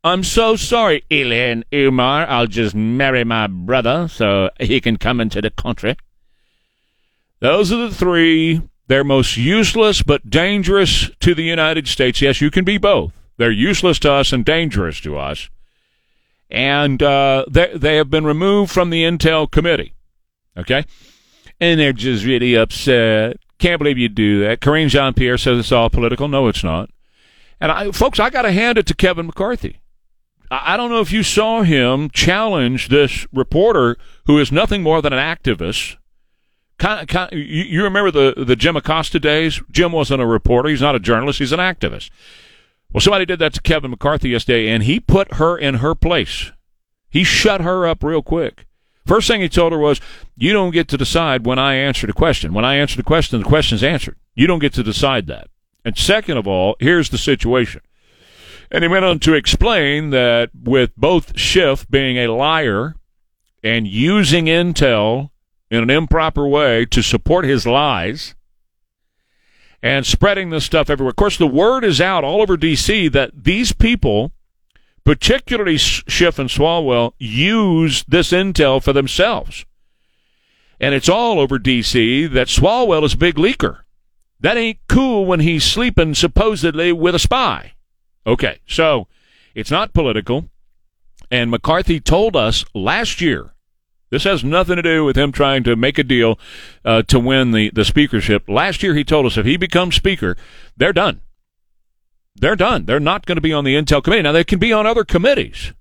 [0.03, 2.27] I'm so sorry, Ilhan Omar.
[2.27, 5.99] I'll just marry my brother so he can come into the country.
[7.41, 8.63] Those are the three.
[8.87, 12.23] They're most useless but dangerous to the United States.
[12.23, 13.13] Yes, you can be both.
[13.37, 15.51] They're useless to us and dangerous to us.
[16.49, 19.93] And uh, they, they have been removed from the Intel Committee.
[20.57, 20.87] Okay?
[21.61, 23.37] And they're just really upset.
[23.59, 24.61] Can't believe you do that.
[24.61, 26.29] Karine Jean Pierre says it's all political.
[26.29, 26.91] No, it's not.
[27.61, 29.81] And I, folks, I got to hand it to Kevin McCarthy.
[30.51, 35.01] I, I don't know if you saw him challenge this reporter who is nothing more
[35.01, 35.97] than an activist.
[36.79, 39.63] Kind kind you, you remember the, the Jim Acosta days?
[39.71, 40.69] Jim wasn't a reporter.
[40.69, 41.39] He's not a journalist.
[41.39, 42.11] He's an activist.
[42.93, 46.53] Well, somebody did that to Kevin McCarthy yesterday, and he put her in her place.
[47.09, 48.67] He shut her up real quick.
[49.07, 50.01] First thing he told her was,
[50.37, 52.53] You don't get to decide when I answer the question.
[52.53, 54.17] When I answer the question, the question's answered.
[54.35, 55.49] You don't get to decide that.
[55.85, 57.83] And second of all, here's the situation.
[58.71, 62.97] And he went on to explain that with both Schiff being a liar
[63.63, 65.31] and using intel
[65.71, 68.35] in an improper way to support his lies
[69.83, 71.11] and spreading this stuff everywhere.
[71.11, 73.09] Of course, the word is out all over D.C.
[73.09, 74.33] that these people
[75.07, 79.65] particularly Schiff and Swalwell, use this intel for themselves.
[80.81, 82.27] And it's all over D.C.
[82.27, 83.83] that Swalwell is a big leaker.
[84.41, 87.75] That ain't cool when he's sleeping supposedly with a spy.
[88.27, 89.07] Okay, so
[89.55, 90.51] it's not political.
[91.31, 93.55] And McCarthy told us last year
[94.11, 96.39] this has nothing to do with him trying to make a deal
[96.85, 98.49] uh, to win the, the speakership.
[98.49, 100.37] Last year, he told us if he becomes speaker,
[100.77, 101.21] they're done
[102.39, 102.85] they're done.
[102.87, 104.23] They're not going to be on the Intel committee.
[104.23, 105.73] Now, they can be on other committees,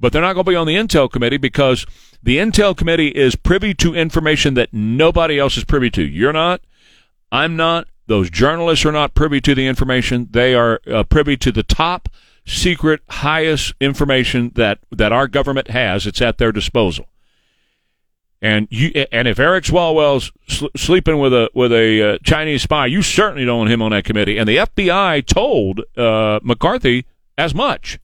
[0.00, 1.86] but they're not going to be on the Intel committee because
[2.22, 6.02] the Intel committee is privy to information that nobody else is privy to.
[6.02, 6.60] You're not.
[7.30, 7.88] I'm not.
[8.06, 10.28] Those journalists are not privy to the information.
[10.30, 12.08] They are uh, privy to the top
[12.46, 16.06] secret, highest information that, that our government has.
[16.06, 17.06] It's at their disposal.
[18.40, 22.86] And you, and if Eric Swalwell's sl- sleeping with a with a uh, Chinese spy,
[22.86, 24.38] you certainly don't want him on that committee.
[24.38, 27.04] And the FBI told uh, McCarthy
[27.36, 27.98] as much,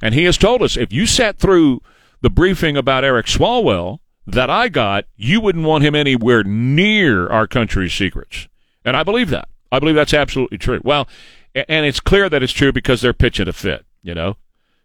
[0.00, 1.80] and he has told us if you sat through
[2.20, 7.46] the briefing about Eric Swalwell that I got, you wouldn't want him anywhere near our
[7.46, 8.48] country's secrets.
[8.84, 9.48] And I believe that.
[9.72, 10.80] I believe that's absolutely true.
[10.84, 11.08] Well,
[11.54, 13.84] and it's clear that it's true because they're pitching a fit.
[14.02, 14.36] You know,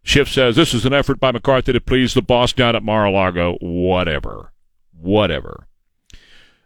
[0.04, 3.58] Schiff says this is an effort by McCarthy to please the boss down at Mar-a-Lago.
[3.62, 4.52] Whatever.
[5.00, 5.68] Whatever.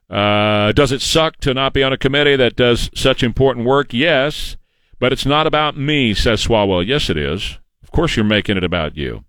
[0.09, 3.93] Uh, does it suck to not be on a committee that does such important work?
[3.93, 4.57] Yes,
[4.99, 6.85] but it's not about me, says Swalwell.
[6.85, 7.57] Yes, it is.
[7.81, 9.25] Of course, you're making it about you.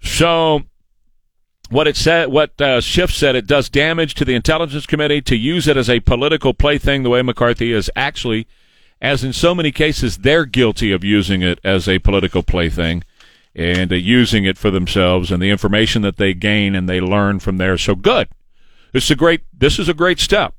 [0.00, 0.62] So,
[1.70, 5.36] what it said, what uh, Schiff said, it does damage to the Intelligence Committee to
[5.36, 8.46] use it as a political plaything the way McCarthy is actually
[9.02, 13.02] as in so many cases, they're guilty of using it as a political plaything
[13.52, 17.40] and uh, using it for themselves and the information that they gain and they learn
[17.40, 17.76] from there.
[17.76, 18.28] So good.
[18.92, 19.42] This is a great.
[19.52, 20.54] This is a great step.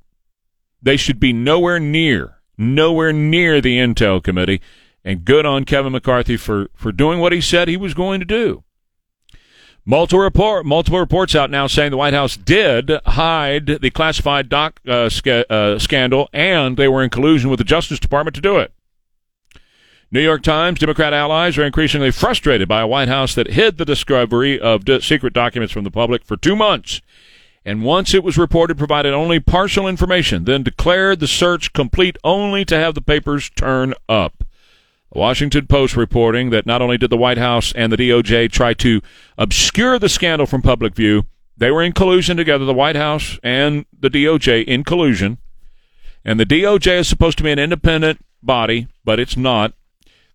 [0.82, 4.62] They should be nowhere near, nowhere near the Intel Committee.
[5.06, 8.26] And good on Kevin McCarthy for for doing what he said he was going to
[8.26, 8.64] do.
[9.86, 14.80] Multiple report, multiple reports out now saying the White House did hide the classified doc
[14.88, 18.58] uh, sca- uh, scandal, and they were in collusion with the Justice Department to do
[18.58, 18.72] it.
[20.10, 23.84] New York Times Democrat allies are increasingly frustrated by a White House that hid the
[23.84, 27.02] discovery of d- secret documents from the public for two months,
[27.66, 32.64] and once it was reported, provided only partial information, then declared the search complete only
[32.64, 34.46] to have the papers turn up.
[35.16, 39.02] Washington Post reporting that not only did the White House and the DOJ try to
[39.38, 43.86] obscure the scandal from public view, they were in collusion together, the White House and
[43.98, 45.38] the DOJ in collusion.
[46.26, 49.74] And the DOJ is supposed to be an independent body, but it's not.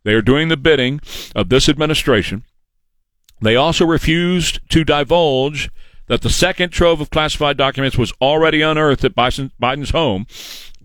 [0.05, 1.01] They are doing the bidding
[1.35, 2.45] of this administration.
[3.41, 5.71] They also refused to divulge
[6.07, 10.27] that the second trove of classified documents was already unearthed at Biden's home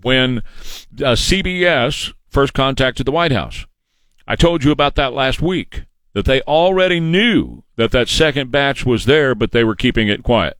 [0.02, 3.66] when uh, CBS first contacted the White House.
[4.28, 5.84] I told you about that last week,
[6.14, 10.24] that they already knew that that second batch was there, but they were keeping it
[10.24, 10.58] quiet.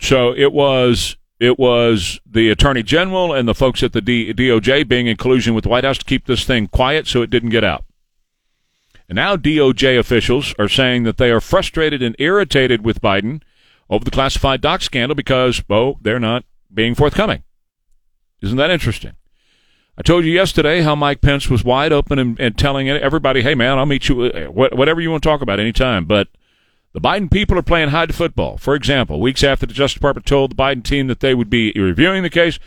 [0.00, 4.86] So it was it was the attorney general and the folks at the D- DOJ
[4.86, 7.50] being in collusion with the White House to keep this thing quiet so it didn't
[7.50, 7.84] get out.
[9.08, 13.42] And now DOJ officials are saying that they are frustrated and irritated with Biden
[13.90, 17.42] over the classified doc scandal because, oh, they're not being forthcoming.
[18.40, 19.12] Isn't that interesting?
[19.96, 23.54] I told you yesterday how Mike Pence was wide open and, and telling everybody, "Hey,
[23.54, 26.28] man, I'll meet you uh, whatever you want to talk about anytime." But
[26.92, 28.56] the Biden people are playing hide football.
[28.56, 31.72] For example, weeks after the Justice Department told the Biden team that they would be
[31.76, 32.58] reviewing the case,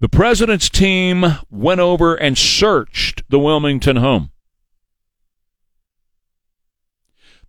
[0.00, 4.30] The president's team went over and searched the Wilmington home.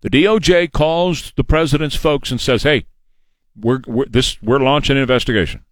[0.00, 2.86] The DOJ calls the president's folks and says, "Hey,
[3.54, 5.64] we're, we're this we're launching an investigation."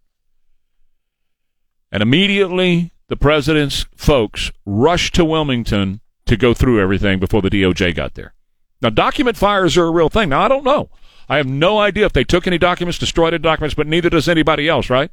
[1.90, 7.94] And immediately the president's folks rushed to Wilmington to go through everything before the DOJ
[7.94, 8.34] got there.
[8.80, 10.28] Now, document fires are a real thing.
[10.28, 10.90] Now, I don't know.
[11.28, 14.28] I have no idea if they took any documents, destroyed any documents, but neither does
[14.28, 15.10] anybody else, right?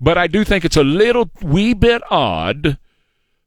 [0.00, 2.78] But I do think it's a little wee bit odd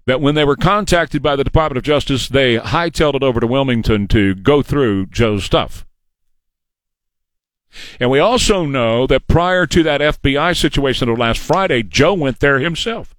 [0.06, 3.48] that when they were contacted by the Department of Justice, they hightailed it over to
[3.48, 5.86] Wilmington to go through Joe's stuff.
[8.00, 12.40] And we also know that prior to that FBI situation of last Friday, Joe went
[12.40, 13.16] there himself.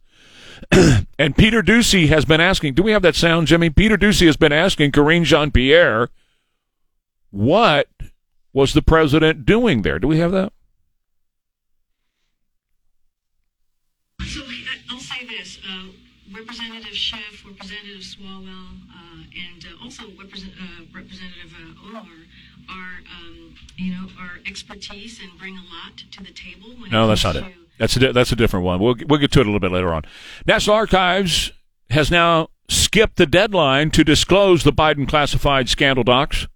[1.18, 3.70] and Peter Doocy has been asking, do we have that sound, Jimmy?
[3.70, 6.08] Peter Doocy has been asking Karine Jean Pierre,
[7.30, 7.88] what
[8.52, 9.98] was the president doing there?
[9.98, 10.52] Do we have that?
[14.26, 14.42] So
[14.90, 15.58] I'll say this.
[15.68, 15.86] Uh,
[16.32, 18.46] Representative Schiff, Representative Swalwell,
[18.88, 22.04] uh, and uh, also Represent, uh, Representative uh, Omar
[22.68, 26.70] are, um, you know, are expertise and bring a lot to the table.
[26.78, 27.44] When No, that's not it.
[27.80, 28.78] That's a, that's a different one.
[28.78, 30.02] We'll, we'll get to it a little bit later on.
[30.46, 31.50] National Archives
[31.88, 36.46] has now skipped the deadline to disclose the Biden classified scandal docs.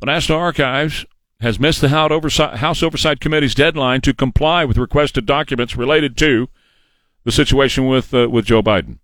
[0.00, 1.04] The National Archives
[1.40, 6.16] has missed the House Oversight, House Oversight Committee's deadline to comply with requested documents related
[6.16, 6.48] to
[7.24, 9.00] the situation with uh, with Joe Biden.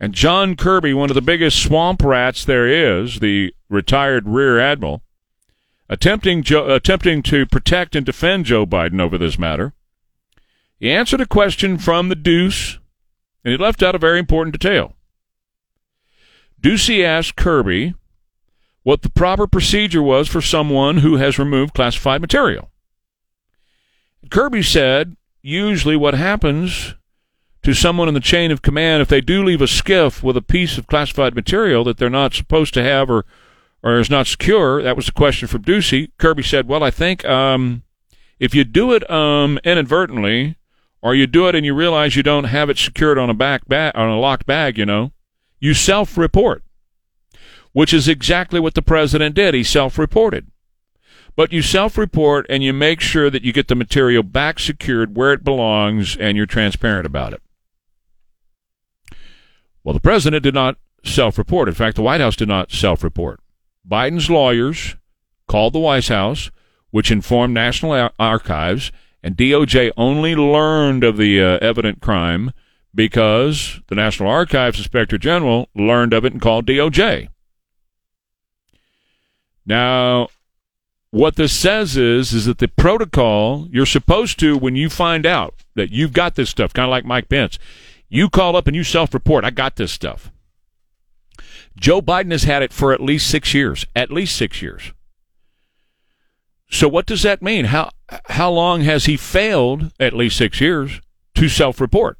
[0.00, 5.02] And John Kirby, one of the biggest swamp rats there is, the retired Rear Admiral,
[5.88, 9.74] attempting jo- attempting to protect and defend Joe Biden over this matter.
[10.78, 12.78] He answered a question from the Deuce,
[13.44, 14.94] and he left out a very important detail.
[16.60, 17.94] Doocy asked Kirby
[18.82, 22.70] what the proper procedure was for someone who has removed classified material.
[24.30, 26.94] Kirby said, usually what happens
[27.62, 30.42] to someone in the chain of command if they do leave a SCIF with a
[30.42, 33.24] piece of classified material that they're not supposed to have or
[33.80, 34.82] or is not secure.
[34.82, 36.10] That was the question from Doocy.
[36.18, 37.84] Kirby said, "Well, I think um,
[38.40, 40.56] if you do it um, inadvertently,
[41.02, 43.66] or you do it and you realize you don't have it secured on a back
[43.68, 45.12] bag on a locked bag, you know,
[45.60, 46.62] you self-report."
[47.72, 49.54] Which is exactly what the president did.
[49.54, 50.50] He self-reported.
[51.36, 55.32] But you self-report and you make sure that you get the material back secured where
[55.32, 57.42] it belongs and you're transparent about it.
[59.84, 61.68] Well, the president did not self-report.
[61.68, 63.40] In fact, the White House did not self-report.
[63.88, 64.96] Biden's lawyers
[65.46, 66.50] called the White House,
[66.90, 68.90] which informed National Ar- Archives,
[69.28, 72.50] and DOJ only learned of the uh, evident crime
[72.94, 77.28] because the National Archives Inspector General learned of it and called DOJ.
[79.66, 80.28] Now,
[81.10, 85.56] what this says is is that the protocol you're supposed to when you find out
[85.74, 87.58] that you've got this stuff, kind of like Mike Pence,
[88.08, 89.44] you call up and you self-report.
[89.44, 90.32] I got this stuff.
[91.78, 93.84] Joe Biden has had it for at least six years.
[93.94, 94.94] At least six years.
[96.70, 97.66] So what does that mean?
[97.66, 97.90] How
[98.26, 99.92] how long has he failed?
[99.98, 101.00] At least six years
[101.34, 102.18] to self-report.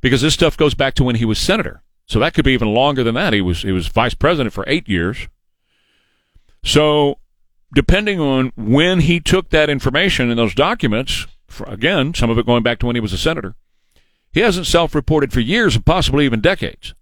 [0.00, 1.82] Because this stuff goes back to when he was senator.
[2.06, 3.32] So that could be even longer than that.
[3.32, 5.28] He was he was vice president for eight years.
[6.62, 7.18] So
[7.74, 11.26] depending on when he took that information in those documents,
[11.66, 13.54] again, some of it going back to when he was a senator,
[14.32, 16.94] he hasn't self-reported for years and possibly even decades.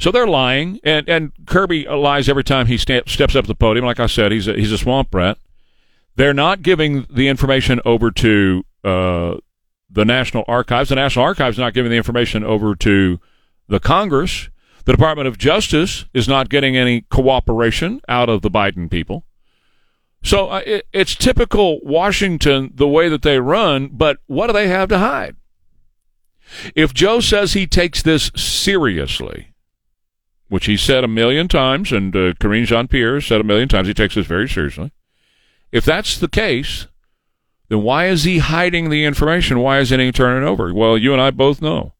[0.00, 3.84] So they're lying, and, and Kirby lies every time he steps up to the podium.
[3.84, 5.38] Like I said, he's a, he's a swamp rat.
[6.14, 9.36] They're not giving the information over to uh,
[9.90, 10.88] the National Archives.
[10.90, 13.18] The National Archives is not giving the information over to
[13.66, 14.50] the Congress.
[14.84, 19.24] The Department of Justice is not getting any cooperation out of the Biden people.
[20.22, 24.68] So uh, it, it's typical Washington the way that they run, but what do they
[24.68, 25.36] have to hide?
[26.74, 29.47] If Joe says he takes this seriously,
[30.48, 33.88] which he said a million times, and uh, Karine Jean Pierre said a million times
[33.88, 34.92] he takes this very seriously.
[35.70, 36.86] If that's the case,
[37.68, 39.60] then why is he hiding the information?
[39.60, 40.72] Why isn't he turning it over?
[40.72, 41.92] Well, you and I both know.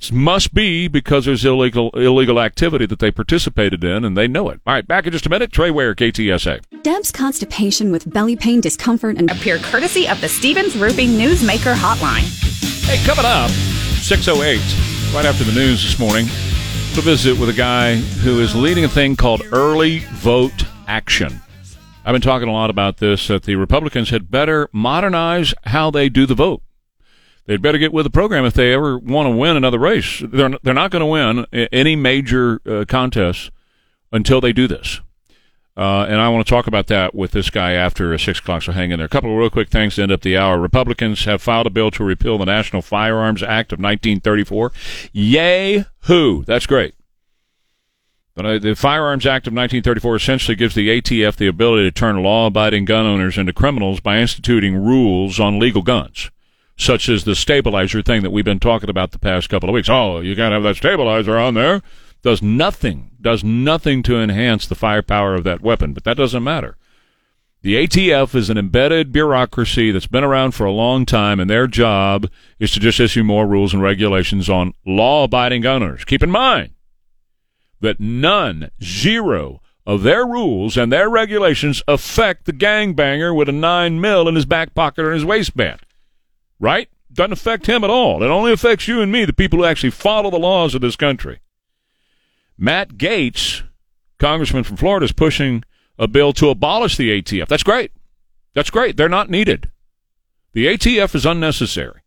[0.00, 4.50] It must be because there's illegal illegal activity that they participated in, and they know
[4.50, 4.60] it.
[4.66, 5.50] All right, back in just a minute.
[5.50, 6.82] Trey Ware, KTSA.
[6.82, 12.28] Deb's constipation with belly pain, discomfort, and appear courtesy of the Stevens Roofing Newsmaker Hotline.
[12.84, 13.48] Hey, coming up,
[14.02, 14.58] 608,
[15.14, 16.26] right after the news this morning,
[16.94, 21.40] we'll visit with a guy who is leading a thing called Early Vote Action.
[22.04, 26.08] I've been talking a lot about this, that the Republicans had better modernize how they
[26.08, 26.62] do the vote.
[27.46, 30.22] They'd better get with the program if they ever want to win another race.
[30.24, 33.50] They're, they're not going to win any major uh, contests
[34.12, 35.00] until they do this.
[35.76, 38.62] Uh, and I want to talk about that with this guy after six o'clock.
[38.62, 39.06] So hang in there.
[39.06, 40.58] A couple of real quick things to end up the hour.
[40.58, 44.72] Republicans have filed a bill to repeal the National Firearms Act of 1934.
[45.12, 45.84] Yay!
[46.02, 46.44] Who?
[46.46, 46.94] That's great.
[48.36, 52.22] But uh, the Firearms Act of 1934 essentially gives the ATF the ability to turn
[52.22, 56.30] law-abiding gun owners into criminals by instituting rules on legal guns,
[56.76, 59.88] such as the stabilizer thing that we've been talking about the past couple of weeks.
[59.88, 61.80] Oh, you got to have that stabilizer on there.
[62.24, 66.78] Does nothing, does nothing to enhance the firepower of that weapon, but that doesn't matter.
[67.60, 71.66] The ATF is an embedded bureaucracy that's been around for a long time, and their
[71.66, 76.06] job is to just issue more rules and regulations on law-abiding gun owners.
[76.06, 76.70] Keep in mind
[77.82, 84.00] that none, zero, of their rules and their regulations affect the gangbanger with a nine
[84.00, 85.80] mil in his back pocket or in his waistband.
[86.58, 86.88] Right?
[87.12, 88.22] Doesn't affect him at all.
[88.22, 90.96] It only affects you and me, the people who actually follow the laws of this
[90.96, 91.40] country.
[92.56, 93.62] Matt Gaetz,
[94.18, 95.64] congressman from Florida, is pushing
[95.98, 97.48] a bill to abolish the ATF.
[97.48, 97.92] That's great.
[98.54, 98.96] That's great.
[98.96, 99.70] They're not needed.
[100.52, 102.00] The ATF is unnecessary.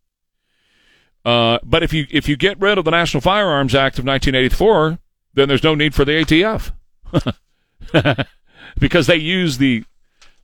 [1.25, 4.97] Uh, but if you if you get rid of the National Firearms Act of 1984,
[5.33, 6.71] then there's no need for the ATF
[8.79, 9.83] because they use the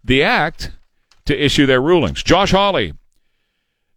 [0.03, 0.71] the act
[1.25, 2.21] to issue their rulings.
[2.21, 2.93] Josh Hawley,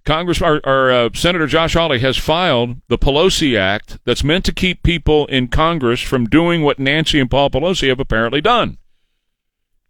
[0.07, 4.82] Congress or uh, Senator Josh Hawley has filed the Pelosi Act that's meant to keep
[4.82, 8.78] people in Congress from doing what Nancy and Paul Pelosi have apparently done,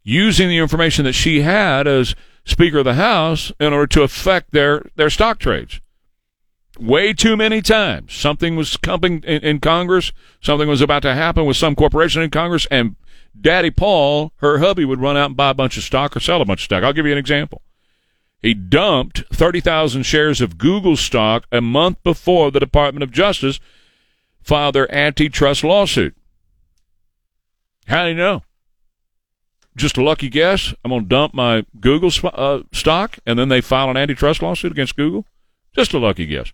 [0.03, 2.14] using the information that she had as
[2.47, 5.81] Speaker of the House in order to affect their their stock trades
[6.79, 8.14] way too many times.
[8.14, 12.31] Something was coming in, in, Congress, something was about to happen with some corporation in
[12.31, 12.97] Congress, and
[13.39, 16.41] Daddy Paul, her hubby, would run out and buy a bunch of stock or sell
[16.41, 16.85] a bunch of stock.
[16.85, 17.62] I'll give you an example.
[18.47, 23.59] He dumped 30,000 shares of Google stock a month before the Department of Justice
[24.41, 26.15] filed their antitrust lawsuit.
[27.89, 28.45] How do you know?
[29.75, 30.73] Just a lucky guess.
[30.85, 34.71] I'm going to dump my Google uh, stock, and then they file an antitrust lawsuit
[34.71, 35.27] against Google.
[35.75, 36.53] Just a lucky guess.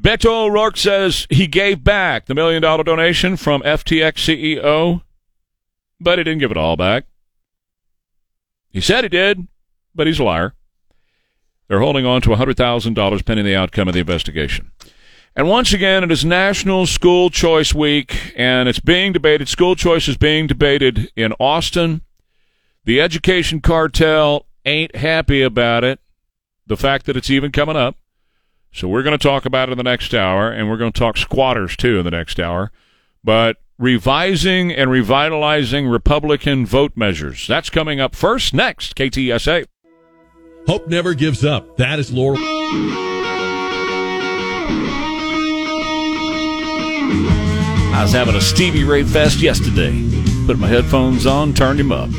[0.00, 4.12] Beto O'Rourke says he gave back the million dollar donation from FTX
[4.62, 5.02] CEO,
[5.98, 7.06] but he didn't give it all back.
[8.70, 9.48] He said he did,
[9.94, 10.54] but he's a liar.
[11.68, 14.72] They're holding on to $100,000 pending the outcome of the investigation.
[15.34, 19.48] And once again, it is National School Choice Week, and it's being debated.
[19.48, 22.02] School choice is being debated in Austin.
[22.84, 26.00] The education cartel ain't happy about it,
[26.66, 27.96] the fact that it's even coming up.
[28.72, 30.98] So we're going to talk about it in the next hour, and we're going to
[30.98, 32.70] talk squatters too in the next hour.
[33.24, 37.46] But revising and revitalizing Republican vote measures.
[37.46, 38.52] That's coming up first.
[38.52, 39.66] Next, KTSA.
[40.66, 41.76] Hope never gives up.
[41.76, 42.38] That is Laurel.
[47.94, 49.92] I was having a Stevie Ray fest yesterday.
[50.46, 52.10] Put my headphones on, turned him up.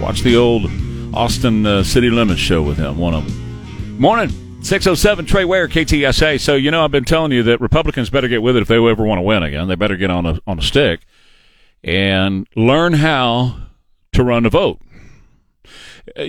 [0.00, 0.70] Watch the old
[1.14, 3.98] Austin uh, City Limits show with him, one of them.
[3.98, 4.30] Morning.
[4.62, 6.40] 607 Trey Ware, KTSA.
[6.40, 8.76] So, you know, I've been telling you that Republicans better get with it if they
[8.76, 9.68] ever want to win again.
[9.68, 11.00] They better get on a, on a stick
[11.82, 13.58] and learn how
[14.12, 14.80] to run a vote.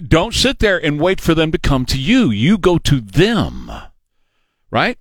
[0.07, 2.30] Don't sit there and wait for them to come to you.
[2.30, 3.71] You go to them,
[4.71, 4.97] right?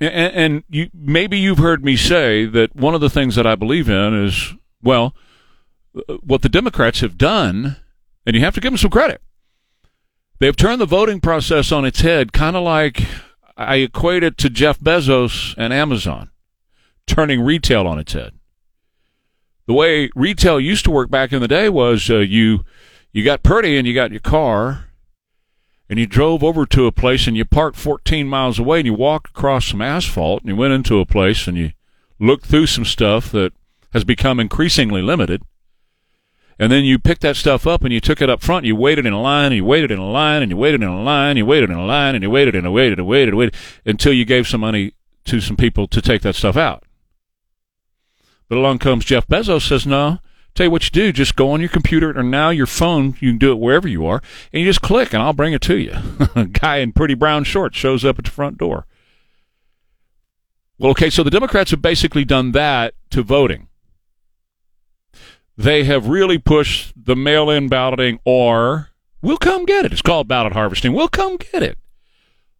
[0.00, 3.54] And, and you, maybe you've heard me say that one of the things that I
[3.54, 5.14] believe in is, well,
[6.20, 7.76] what the Democrats have done,
[8.24, 9.22] and you have to give them some credit
[10.38, 13.06] They've turned the voting process on its head, kind of like
[13.56, 16.30] I equate it to Jeff Bezos and Amazon,
[17.06, 18.34] turning retail on its head.
[19.66, 22.64] The way retail used to work back in the day was uh, you
[23.16, 24.88] you got pretty and you got your car,
[25.88, 28.94] and you drove over to a place and you parked 14 miles away and you
[28.94, 31.72] walked across some asphalt and you went into a place and you
[32.18, 33.52] looked through some stuff that
[33.92, 35.42] has become increasingly limited
[36.58, 38.64] and then you picked that stuff up and you took it up front.
[38.64, 40.82] And you waited in a line, and you waited in a line, and you waited
[40.82, 43.06] in a line, and you waited in a line, and you waited and waited and
[43.06, 43.54] waited and waited
[43.84, 44.94] until you gave some money
[45.24, 46.84] to some people to take that stuff out.
[48.48, 50.20] But along comes Jeff Bezos says, "No,
[50.56, 53.16] tell you what you do: just go on your computer or now your phone.
[53.20, 55.62] You can do it wherever you are, and you just click, and I'll bring it
[55.62, 55.94] to you."
[56.34, 58.86] A guy in pretty brown shorts shows up at the front door.
[60.78, 63.68] Well, okay, so the Democrats have basically done that to voting
[65.56, 68.90] they have really pushed the mail in balloting or
[69.22, 69.92] we'll come get it.
[69.92, 70.92] It's called ballot harvesting.
[70.92, 71.78] We'll come get it.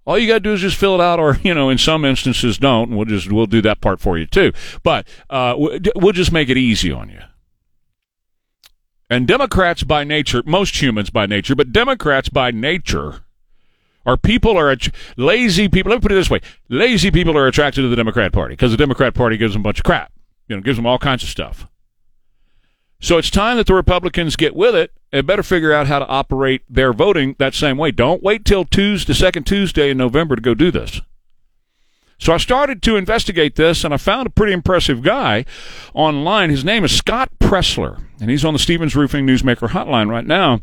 [0.06, 2.04] All you got to do is just fill it out, or you know, in some
[2.04, 2.88] instances, don't.
[2.88, 4.52] And we'll just we'll do that part for you too.
[4.82, 7.20] But uh, we'll just make it easy on you.
[9.08, 13.22] And Democrats by nature, most humans by nature, but Democrats by nature
[14.04, 14.76] are people are
[15.16, 15.90] lazy people.
[15.90, 18.70] Let me put it this way: lazy people are attracted to the Democrat Party because
[18.70, 20.12] the Democrat Party gives them a bunch of crap.
[20.48, 21.66] You know, gives them all kinds of stuff.
[23.00, 26.06] So it's time that the Republicans get with it and better figure out how to
[26.06, 27.90] operate their voting that same way.
[27.90, 31.00] Don't wait till Tuesday, second Tuesday in November to go do this.
[32.18, 35.44] So I started to investigate this, and I found a pretty impressive guy
[35.92, 36.48] online.
[36.48, 40.60] His name is Scott Presler, and he's on the Stevens Roofing Newsmaker hotline right now.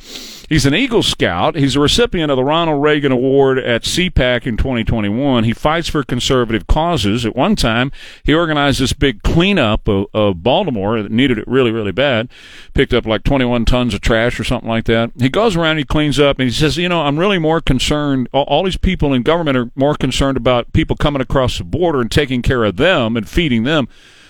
[0.49, 1.56] He's an Eagle Scout.
[1.56, 5.43] He's a recipient of the Ronald Reagan Award at CPAC in 2021.
[5.43, 7.26] He fights for conservative causes.
[7.26, 7.91] At one time,
[8.24, 12.30] he organized this big cleanup of, of Baltimore that needed it really, really bad.
[12.74, 15.12] Picked up like 21 tons of trash or something like that.
[15.20, 18.30] He goes around, he cleans up, and he says, You know, I'm really more concerned.
[18.34, 22.01] All, all these people in government are more concerned about people coming across the border
[22.01, 23.88] and taking care of them and feeding them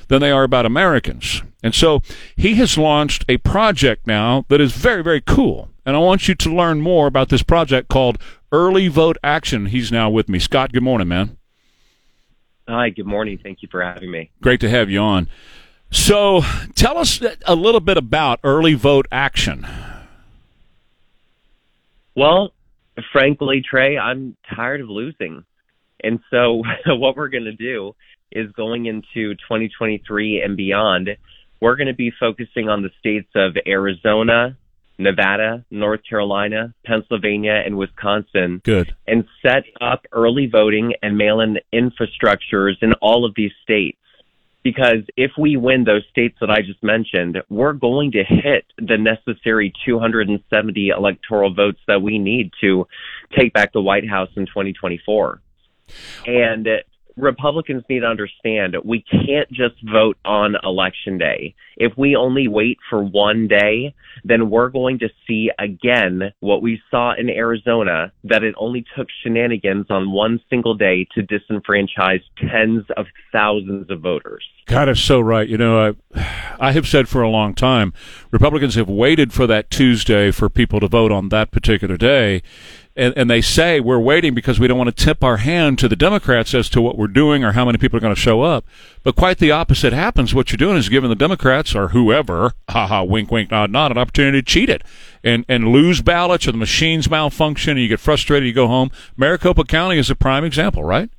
[0.10, 1.42] than they are about Americans.
[1.64, 2.02] And so
[2.36, 5.70] he has launched a project now that is very, very cool.
[5.86, 8.18] And I want you to learn more about this project called
[8.52, 9.68] Early Vote Action.
[9.68, 10.40] He's now with me.
[10.40, 11.38] Scott, good morning, man.
[12.68, 13.40] Hi, good morning.
[13.42, 14.30] Thank you for having me.
[14.42, 15.30] Great to have you on.
[15.92, 16.42] So
[16.76, 19.68] tell us a little bit about Early Vote Action.
[22.16, 22.54] Well,
[23.12, 25.46] frankly, Trey, I'm tired of losing.
[26.04, 27.96] And so what we're going to do
[28.32, 31.10] is going into 2023 and beyond,
[31.62, 34.58] we're going to be focusing on the states of Arizona,
[34.98, 38.62] Nevada, North Carolina, Pennsylvania, and Wisconsin.
[38.64, 38.96] Good.
[39.08, 43.98] And set up early voting and mail in infrastructures in all of these states.
[44.64, 48.98] Because if we win those states that I just mentioned, we're going to hit the
[48.98, 52.88] necessary 270 electoral votes that we need to
[53.38, 55.42] take back the White House in 2024.
[56.26, 56.68] And
[57.16, 61.56] Republicans need to understand we can't just vote on election day.
[61.78, 63.94] If we only wait for one day,
[64.24, 69.08] then we're going to see again what we saw in Arizona that it only took
[69.22, 74.44] shenanigans on one single day to disenfranchise tens of thousands of voters.
[74.66, 75.48] God is so right.
[75.48, 77.94] You know, I, I have said for a long time,
[78.32, 82.42] Republicans have waited for that Tuesday for people to vote on that particular day
[82.96, 85.88] and, and they say we're waiting because we don't want to tip our hand to
[85.88, 88.42] the Democrats as to what we're doing or how many people are going to show
[88.42, 88.66] up.
[89.02, 90.34] But quite the opposite happens.
[90.34, 93.98] What you're doing is giving the Democrats or whoever, haha, wink, wink, nod, nod, an
[93.98, 94.84] opportunity to cheat it
[95.24, 98.92] and, and lose ballots or the machines malfunction and you get frustrated, you go home.
[99.18, 101.10] Maricopa County is a prime example, right?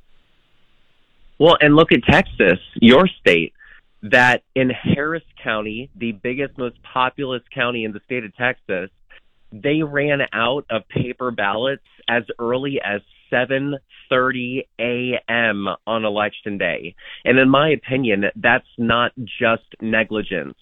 [1.37, 3.53] Well, and look at Texas, your state,
[4.01, 8.89] that in Harris County, the biggest, most populous county in the state of Texas,
[9.63, 13.01] they ran out of paper ballots as early as
[13.31, 15.67] 7:30 a.m.
[15.87, 16.95] on election day.
[17.23, 20.55] And in my opinion, that's not just negligence.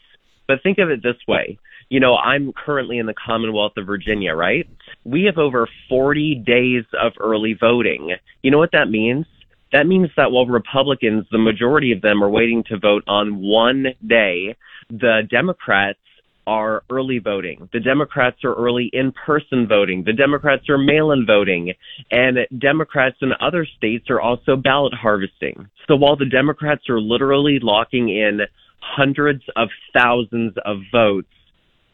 [0.48, 1.58] But think of it this way.
[1.90, 4.68] You know, I'm currently in the Commonwealth of Virginia, right?
[5.04, 8.16] We have over 40 days of early voting.
[8.42, 9.26] You know what that means?
[9.72, 13.88] That means that while Republicans, the majority of them are waiting to vote on one
[14.06, 14.56] day,
[14.90, 16.00] the Democrats
[16.46, 17.70] are early voting.
[17.72, 20.04] The Democrats are early in-person voting.
[20.06, 21.74] The Democrats are mail-in voting.
[22.12, 25.68] And Democrats in other states are also ballot harvesting.
[25.88, 28.42] So while the Democrats are literally locking in
[28.80, 31.30] hundreds of thousands of votes,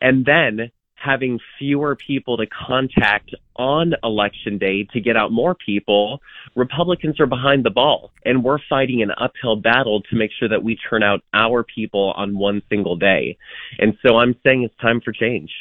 [0.01, 6.21] and then having fewer people to contact on election day to get out more people,
[6.55, 8.11] Republicans are behind the ball.
[8.25, 12.13] And we're fighting an uphill battle to make sure that we turn out our people
[12.15, 13.37] on one single day.
[13.79, 15.51] And so I'm saying it's time for change.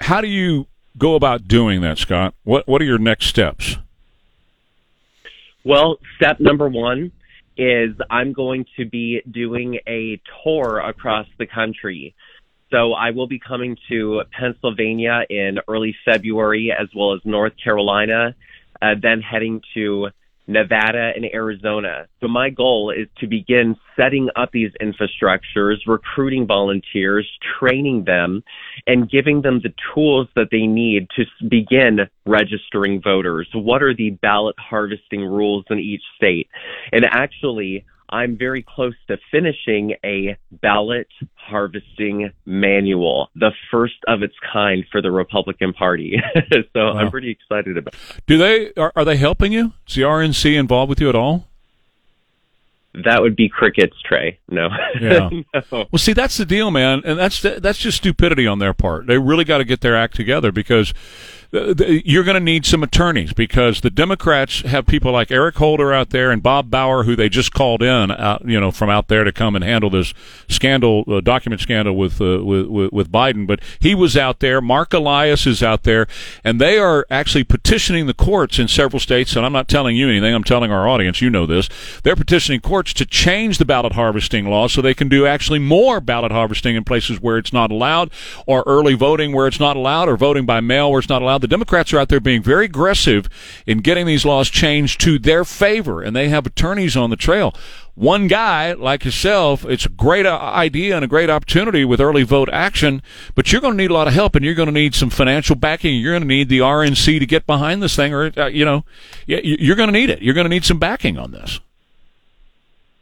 [0.00, 0.66] How do you
[0.98, 2.34] go about doing that, Scott?
[2.44, 3.76] What what are your next steps?
[5.64, 7.12] Well, step number one
[7.56, 12.14] is I'm going to be doing a tour across the country.
[12.70, 18.34] So I will be coming to Pennsylvania in early February as well as North Carolina,
[18.80, 20.08] uh, then heading to
[20.46, 22.06] Nevada and Arizona.
[22.20, 28.42] So my goal is to begin setting up these infrastructures, recruiting volunteers, training them,
[28.86, 33.48] and giving them the tools that they need to begin registering voters.
[33.54, 36.48] What are the ballot harvesting rules in each state?
[36.92, 44.34] And actually, I'm very close to finishing a ballot harvesting manual, the first of its
[44.52, 46.20] kind for the Republican Party.
[46.52, 46.98] so wow.
[46.98, 47.94] I'm pretty excited about.
[47.94, 48.22] It.
[48.26, 49.72] Do they are, are they helping you?
[49.88, 51.46] Is the RNC involved with you at all?
[52.92, 54.40] That would be crickets, Trey.
[54.48, 54.68] No.
[55.00, 55.30] Yeah.
[55.54, 55.62] no.
[55.70, 59.06] Well, see, that's the deal, man, and that's that's just stupidity on their part.
[59.06, 60.92] They really got to get their act together because
[61.52, 66.10] you're going to need some attorneys because the Democrats have people like Eric Holder out
[66.10, 69.24] there and Bob Bauer, who they just called in, out, you know, from out there
[69.24, 70.14] to come and handle this
[70.48, 73.48] scandal, uh, document scandal with, uh, with with Biden.
[73.48, 74.60] But he was out there.
[74.60, 76.06] Mark Elias is out there,
[76.44, 79.34] and they are actually petitioning the courts in several states.
[79.34, 80.32] And I'm not telling you anything.
[80.32, 81.20] I'm telling our audience.
[81.20, 81.68] You know this.
[82.04, 86.00] They're petitioning courts to change the ballot harvesting law so they can do actually more
[86.00, 88.12] ballot harvesting in places where it's not allowed,
[88.46, 91.39] or early voting where it's not allowed, or voting by mail where it's not allowed.
[91.40, 93.28] The Democrats are out there being very aggressive
[93.66, 97.54] in getting these laws changed to their favor, and they have attorneys on the trail
[98.00, 102.22] one guy like yourself, it's a great uh, idea and a great opportunity with early
[102.22, 103.02] vote action,
[103.34, 105.10] but you're going to need a lot of help and you're going to need some
[105.10, 106.00] financial backing.
[106.00, 108.86] You're going to need the RNC to get behind this thing, or, uh, you know,
[109.26, 110.22] you're going to need it.
[110.22, 111.60] You're going to need some backing on this.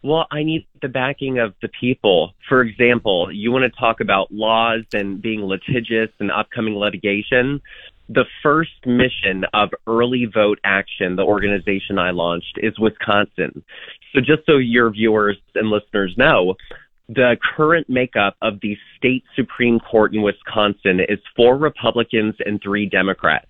[0.02, 2.34] Well, I need the backing of the people.
[2.48, 7.60] For example, you want to talk about laws and being litigious and upcoming litigation
[8.08, 13.62] the first mission of Early Vote Action, the organization I launched, is Wisconsin.
[14.14, 16.54] So just so your viewers and listeners know,
[17.08, 22.86] the current makeup of the state Supreme Court in Wisconsin is four Republicans and three
[22.86, 23.46] Democrats.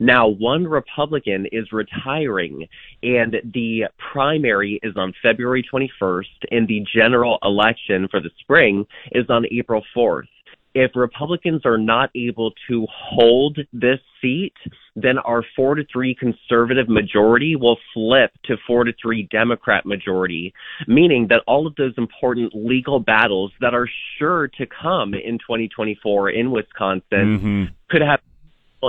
[0.00, 2.66] Now, one Republican is retiring,
[3.02, 9.24] and the primary is on February 21st, and the general election for the spring is
[9.30, 10.26] on April 4th
[10.74, 14.54] if Republicans are not able to hold this seat,
[14.94, 20.52] then our four to three conservative majority will flip to four to three Democrat majority,
[20.86, 23.88] meaning that all of those important legal battles that are
[24.18, 27.64] sure to come in 2024 in Wisconsin mm-hmm.
[27.88, 28.20] could have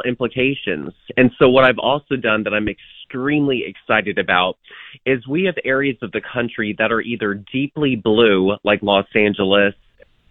[0.06, 0.94] implications.
[1.18, 4.58] And so what I've also done that I'm extremely excited about
[5.06, 9.74] is we have areas of the country that are either deeply blue, like Los Angeles,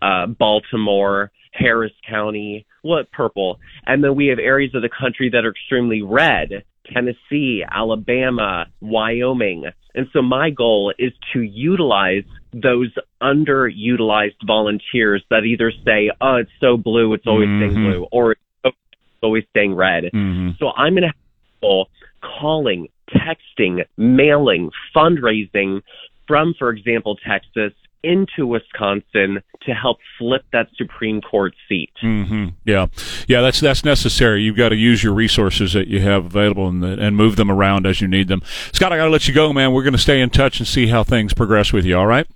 [0.01, 5.45] uh, Baltimore, Harris County, what purple, and then we have areas of the country that
[5.45, 6.65] are extremely red.
[6.93, 9.65] Tennessee, Alabama, Wyoming.
[9.95, 16.51] And so my goal is to utilize those underutilized volunteers that either say, oh, it's
[16.61, 17.73] so blue, it's always mm-hmm.
[17.73, 18.77] staying blue, or it's
[19.23, 20.05] always staying red.
[20.05, 20.51] Mm-hmm.
[20.59, 21.17] So I'm going to have
[21.61, 21.89] people
[22.23, 25.83] calling, texting, mailing, fundraising
[26.27, 27.73] from, for example, Texas
[28.03, 31.91] into Wisconsin to help flip that Supreme Court seat.
[32.03, 32.49] Mm-hmm.
[32.65, 32.87] Yeah,
[33.27, 34.43] yeah, that's that's necessary.
[34.43, 37.87] You've got to use your resources that you have available and, and move them around
[37.87, 38.43] as you need them.
[38.73, 39.73] Scott, I got to let you go, man.
[39.73, 41.97] We're going to stay in touch and see how things progress with you.
[41.97, 42.27] All right.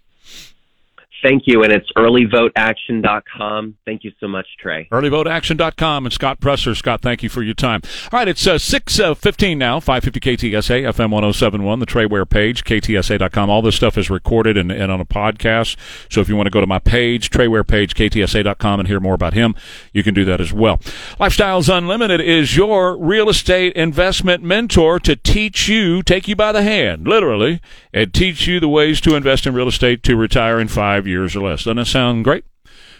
[1.23, 3.77] Thank you, and it's earlyvoteaction.com.
[3.87, 4.89] Thank you so much, Trey.
[4.91, 6.77] Earlyvoteaction.com and Scott Presler.
[6.77, 7.81] Scott, thank you for your time.
[8.11, 12.65] All right, it's uh, 6.15 uh, now, 550 KTSA, FM 1071, the Trey Ware page,
[12.65, 13.49] ktsa.com.
[13.49, 15.77] All this stuff is recorded and, and on a podcast.
[16.11, 18.99] So if you want to go to my page, Trey Ware page, ktsa.com, and hear
[18.99, 19.55] more about him,
[19.93, 20.79] you can do that as well.
[21.21, 26.65] Lifestyles Unlimited is your real estate investment mentor to teach you, take you by the
[26.65, 27.61] hand, literally,
[27.95, 31.12] and teach you the ways to invest in real estate to retire in five years
[31.17, 31.65] or less.
[31.65, 32.45] Doesn't that sound great?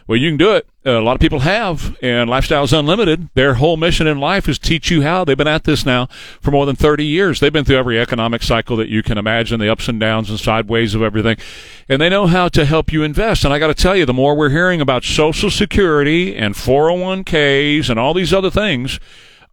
[0.07, 0.67] Well, you can do it.
[0.85, 4.59] Uh, a lot of people have, and Lifestyles Unlimited, their whole mission in life is
[4.59, 5.25] teach you how.
[5.25, 6.07] They've been at this now
[6.41, 7.39] for more than 30 years.
[7.39, 10.41] They've been through every economic cycle that you can imagine, the ups and downs and
[10.41, 11.37] sideways of everything,
[11.89, 13.45] and they know how to help you invest.
[13.45, 17.89] And I got to tell you, the more we're hearing about Social Security and 401ks
[17.89, 18.99] and all these other things,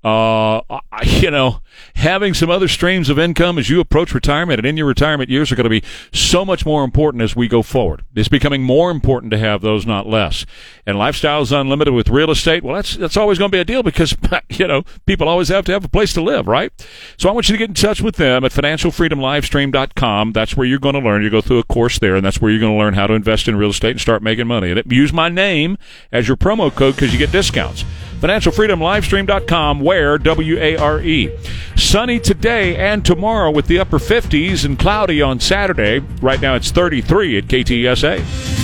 [0.03, 0.61] uh,
[1.03, 1.61] you know,
[1.95, 5.51] having some other streams of income as you approach retirement and in your retirement years
[5.51, 5.83] are going to be
[6.13, 8.03] so much more important as we go forward.
[8.15, 10.45] It's becoming more important to have those, not less.
[10.85, 13.83] And lifestyles unlimited with real estate, well, that's that's always going to be a deal
[13.83, 14.15] because
[14.49, 16.71] you know people always have to have a place to live, right?
[17.17, 20.31] So I want you to get in touch with them at financialfreedomlivestream.com.
[20.31, 21.23] That's where you're going to learn.
[21.23, 23.13] You go through a course there, and that's where you're going to learn how to
[23.13, 24.71] invest in real estate and start making money.
[24.71, 25.77] And use my name
[26.11, 27.83] as your promo code because you get discounts
[28.20, 31.30] financialfreedomlivestream.com, where W A R E.
[31.76, 35.99] Sunny today and tomorrow with the upper 50s and cloudy on Saturday.
[36.22, 38.59] Right now it's 33 at KTSA.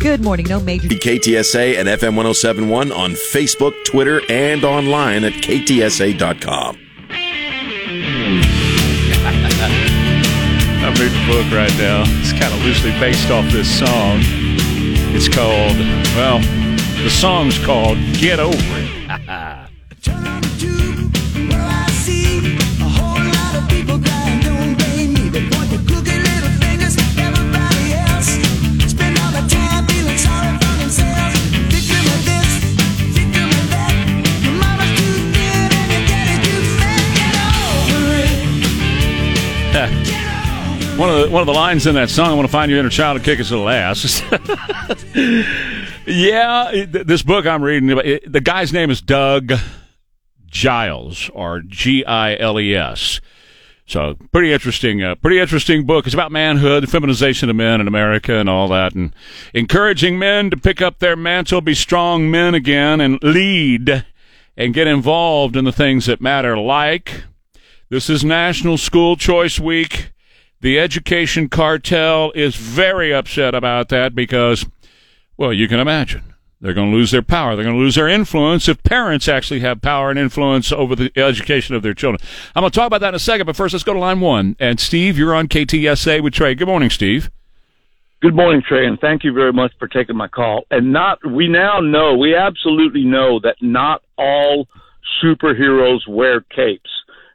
[0.00, 0.46] Good morning.
[0.48, 0.88] No major.
[0.88, 6.78] KTSA and FM 1071 on Facebook, Twitter, and online at KTSA.com.
[10.82, 12.04] I'm reading a book right now.
[12.20, 14.20] It's kind of loosely based off this song.
[15.12, 15.76] It's called,
[16.16, 16.40] well,
[17.02, 20.36] the song's called Get Over It.
[41.00, 42.30] one of the one of the lines in that song.
[42.30, 44.22] I want to find your inner child and kick its little ass.
[46.06, 47.88] yeah, this book I'm reading.
[47.88, 49.54] The guy's name is Doug
[50.46, 53.22] Giles, or G I L E S.
[53.86, 56.04] So pretty interesting, uh, pretty interesting book.
[56.04, 59.14] It's about manhood, the feminization of men in America, and all that, and
[59.54, 64.04] encouraging men to pick up their mantle, be strong men again, and lead
[64.54, 66.58] and get involved in the things that matter.
[66.58, 67.24] Like
[67.88, 70.10] this is National School Choice Week.
[70.62, 74.66] The education cartel is very upset about that because,
[75.38, 76.34] well, you can imagine.
[76.60, 77.56] They're going to lose their power.
[77.56, 81.10] They're going to lose their influence if parents actually have power and influence over the
[81.16, 82.20] education of their children.
[82.54, 84.20] I'm going to talk about that in a second, but first let's go to line
[84.20, 84.54] one.
[84.60, 86.54] And Steve, you're on KTSA with Trey.
[86.54, 87.30] Good morning, Steve.
[88.20, 90.64] Good morning, Trey, and thank you very much for taking my call.
[90.70, 94.68] And not, we now know, we absolutely know that not all
[95.24, 96.90] superheroes wear capes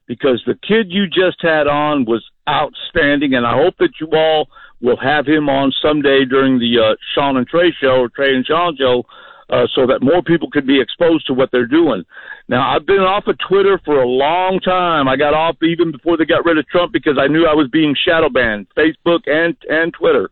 [0.05, 4.47] because the kid you just had on was outstanding, and I hope that you all
[4.81, 8.45] will have him on someday during the uh, Sean and Trey show or Trey and
[8.45, 9.03] Sean show.
[9.47, 12.03] Uh, so that more people could be exposed to what they're doing.
[12.49, 15.07] Now, I've been off of Twitter for a long time.
[15.07, 17.69] I got off even before they got rid of Trump because I knew I was
[17.71, 20.31] being shadow banned, Facebook and and Twitter.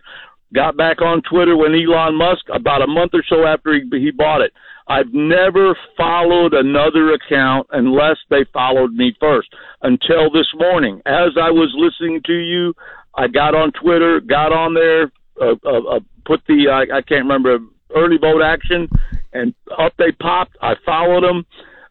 [0.51, 4.09] Got back on Twitter when Elon Musk about a month or so after he, he
[4.09, 4.51] bought it.
[4.87, 9.49] I've never followed another account unless they followed me first
[9.81, 11.01] until this morning.
[11.05, 12.73] As I was listening to you,
[13.15, 15.11] I got on Twitter, got on there,
[15.41, 17.59] uh, uh, uh, put the I, I can't remember
[17.95, 18.89] early vote action,
[19.33, 20.57] and up they popped.
[20.61, 21.45] I followed them.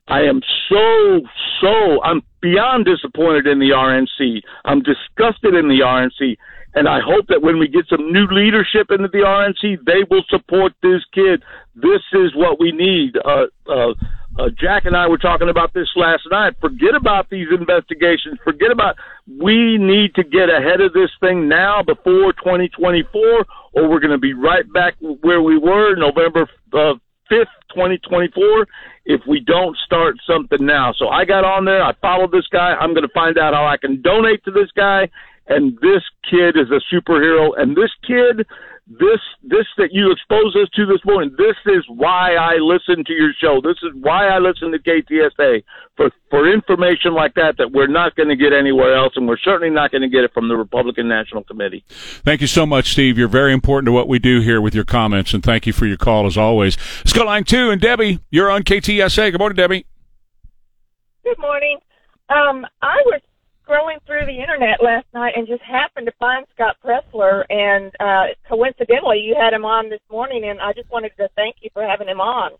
[0.09, 1.20] I am so
[1.61, 4.40] so I'm beyond disappointed in the RNC.
[4.64, 6.36] I'm disgusted in the RNC.
[6.75, 10.25] And I hope that when we get some new leadership into the RNC, they will
[10.29, 11.43] support this kid.
[11.75, 13.16] This is what we need.
[13.25, 13.93] Uh, uh,
[14.39, 16.55] uh, Jack and I were talking about this last night.
[16.61, 18.39] Forget about these investigations.
[18.43, 18.97] Forget about.
[19.29, 23.45] We need to get ahead of this thing now before 2024,
[23.75, 26.95] or we're going to be right back where we were November uh,
[27.31, 28.66] 5th, 2024,
[29.05, 30.93] if we don't start something now.
[30.99, 31.83] So I got on there.
[31.83, 32.75] I followed this guy.
[32.75, 35.09] I'm going to find out how I can donate to this guy
[35.47, 38.47] and this kid is a superhero and this kid
[38.88, 43.12] this this that you expose us to this morning this is why i listen to
[43.12, 43.61] your show.
[43.62, 45.62] This is why i listen to ktsa
[45.97, 49.38] for for information like that that we're not going to get anywhere else and we're
[49.38, 51.84] certainly not going to get it from the republican national committee.
[51.88, 53.16] Thank you so much steve.
[53.16, 55.86] You're very important to what we do here with your comments and thank you for
[55.86, 56.76] your call as always.
[56.99, 59.86] Let's go line two and debbie you're on ktsa good morning debbie.
[61.24, 61.78] Good morning.
[62.28, 63.20] Um, I was
[63.67, 68.35] scrolling through the internet last night and just happened to find Scott Presler, and uh,
[68.49, 71.83] coincidentally, you had him on this morning, and I just wanted to thank you for
[71.83, 72.53] having him on.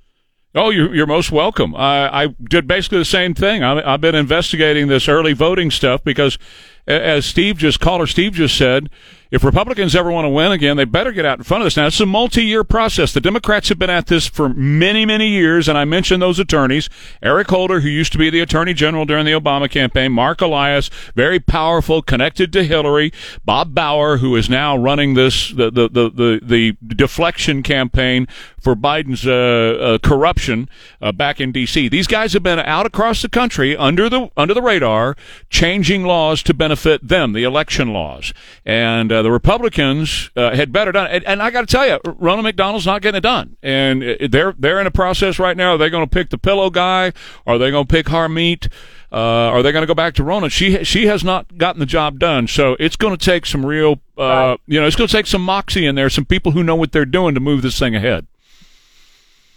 [0.55, 1.75] Oh, you're, you're most welcome.
[1.75, 3.63] I, I did basically the same thing.
[3.63, 6.39] I, I've been investigating this early voting stuff because,
[6.87, 8.91] as Steve just caller Steve just said,
[9.33, 11.79] if Republicans ever want to win again, they better get out in front of this.
[11.79, 13.15] Now, it's a multi-year process.
[13.15, 16.91] The Democrats have been at this for many, many years, and I mentioned those attorneys.
[17.23, 20.91] Eric Holder, who used to be the Attorney General during the Obama campaign, Mark Elias,
[21.15, 23.11] very powerful, connected to Hillary,
[23.43, 26.41] Bob Bauer, who is now running this, the, the, the, the,
[26.83, 28.29] the deflection campaign
[28.61, 30.69] for Biden's uh, uh, corruption
[31.01, 31.89] uh, back in D.C.
[31.89, 35.17] These guys have been out across the country under the, under the radar,
[35.49, 38.33] changing laws to benefit them, the election laws.
[38.65, 41.09] And uh, the Republicans uh, had better done.
[41.09, 44.15] And, and I got to tell you, Ronald McDonald's not getting it done, and uh,
[44.29, 45.75] they're they're in a process right now.
[45.75, 47.13] Are they going to pick the pillow guy?
[47.47, 48.71] Are they going to pick Harmeet?
[49.13, 50.51] Uh, are they going to go back to Ronna?
[50.51, 54.01] She she has not gotten the job done, so it's going to take some real,
[54.17, 54.61] uh, right.
[54.67, 56.93] you know, it's going to take some moxie in there, some people who know what
[56.93, 58.27] they're doing to move this thing ahead.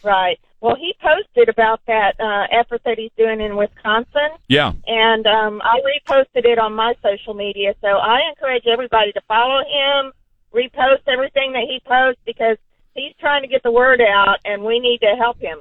[0.04, 0.40] Right.
[0.66, 4.30] Well, he posted about that uh, effort that he's doing in Wisconsin.
[4.48, 4.74] Yeah.
[4.88, 7.76] And um, I reposted it on my social media.
[7.82, 10.12] So I encourage everybody to follow him,
[10.52, 12.58] repost everything that he posts because
[12.96, 15.60] he's trying to get the word out, and we need to help him.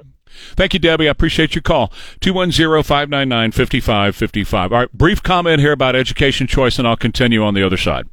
[0.55, 1.07] Thank you, Debbie.
[1.07, 1.89] I appreciate your call.
[2.21, 4.53] 210-599-5555.
[4.55, 8.09] All right, brief comment here about education choice, and I'll continue on the other side.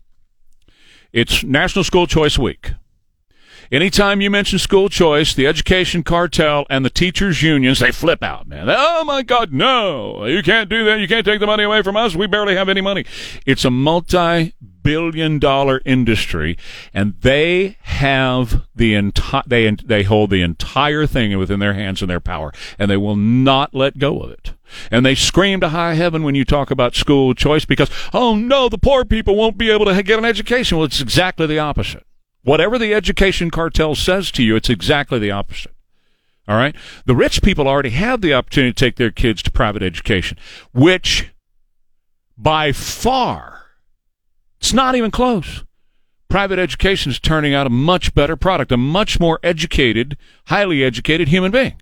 [1.10, 2.72] It's National School Choice Week.
[3.70, 8.46] Anytime you mention school choice, the education cartel and the teachers unions, they flip out,
[8.46, 8.66] man.
[8.68, 10.24] Oh my God, no.
[10.26, 11.00] You can't do that.
[11.00, 12.14] You can't take the money away from us.
[12.14, 13.04] We barely have any money.
[13.46, 16.56] It's a multi billion dollar industry
[16.92, 22.10] and they have the entire they they hold the entire thing within their hands and
[22.10, 24.54] their power and they will not let go of it
[24.90, 28.68] and they scream to high heaven when you talk about school choice because oh no
[28.68, 32.04] the poor people won't be able to get an education well it's exactly the opposite
[32.44, 35.72] Whatever the education cartel says to you, it's exactly the opposite.
[36.48, 36.74] All right?
[37.06, 40.38] The rich people already have the opportunity to take their kids to private education,
[40.72, 41.30] which
[42.36, 43.66] by far,
[44.60, 45.62] it's not even close.
[46.28, 50.16] Private education is turning out a much better product, a much more educated,
[50.46, 51.74] highly educated human being.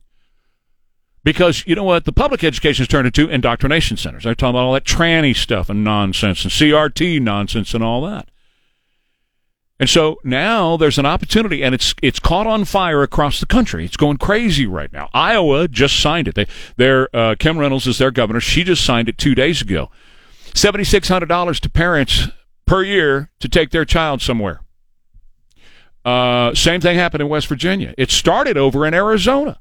[1.22, 4.24] Because you know what the public education is turned into indoctrination centers.
[4.24, 8.28] They're talking about all that tranny stuff and nonsense and CRT nonsense and all that.
[9.80, 13.86] And so now there's an opportunity, and it's it's caught on fire across the country.
[13.86, 15.08] It's going crazy right now.
[15.14, 16.34] Iowa just signed it.
[16.34, 18.40] They, their uh, Kim Reynolds is their governor.
[18.40, 19.90] She just signed it two days ago.
[20.54, 22.28] Seventy six hundred dollars to parents
[22.66, 24.60] per year to take their child somewhere.
[26.04, 27.94] Uh, same thing happened in West Virginia.
[27.96, 29.60] It started over in Arizona.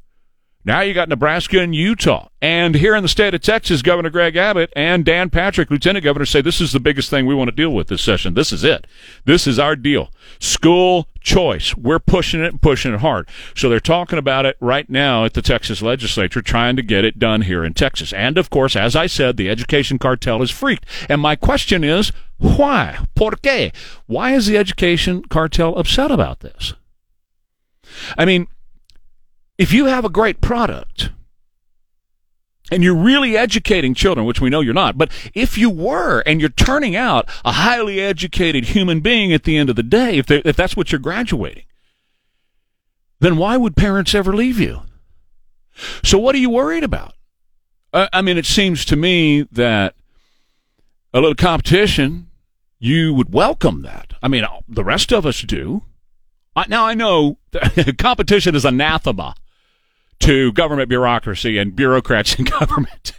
[0.66, 2.28] Now you got Nebraska and Utah.
[2.41, 6.26] And here in the state of Texas, Governor Greg Abbott and Dan Patrick, Lieutenant Governor,
[6.26, 8.34] say this is the biggest thing we want to deal with this session.
[8.34, 8.86] This is it.
[9.24, 10.12] This is our deal.
[10.39, 11.76] School choice.
[11.78, 13.30] We're pushing it and pushing it hard.
[13.55, 17.20] So they're talking about it right now at the Texas legislature, trying to get it
[17.20, 18.12] done here in Texas.
[18.12, 20.86] And of course, as I said, the education cartel is freaked.
[21.07, 22.99] And my question is, why?
[23.16, 23.74] Por qué?
[24.07, 26.74] Why is the education cartel upset about this?
[28.18, 28.47] I mean,
[29.60, 31.12] if you have a great product
[32.72, 36.39] and you're really educating children, which we know you're not, but if you were and
[36.39, 40.32] you're turning out a highly educated human being at the end of the day, if,
[40.32, 41.66] if that's what you're graduating,
[43.20, 44.82] then why would parents ever leave you?
[46.03, 47.14] So what are you worried about?
[47.91, 49.93] I mean, it seems to me that
[51.14, 52.30] a little competition,
[52.78, 54.14] you would welcome that.
[54.24, 55.82] I mean, the rest of us do.
[56.70, 57.39] Now I know
[57.97, 59.36] competition is anathema
[60.20, 63.14] to government bureaucracy and bureaucrats in government.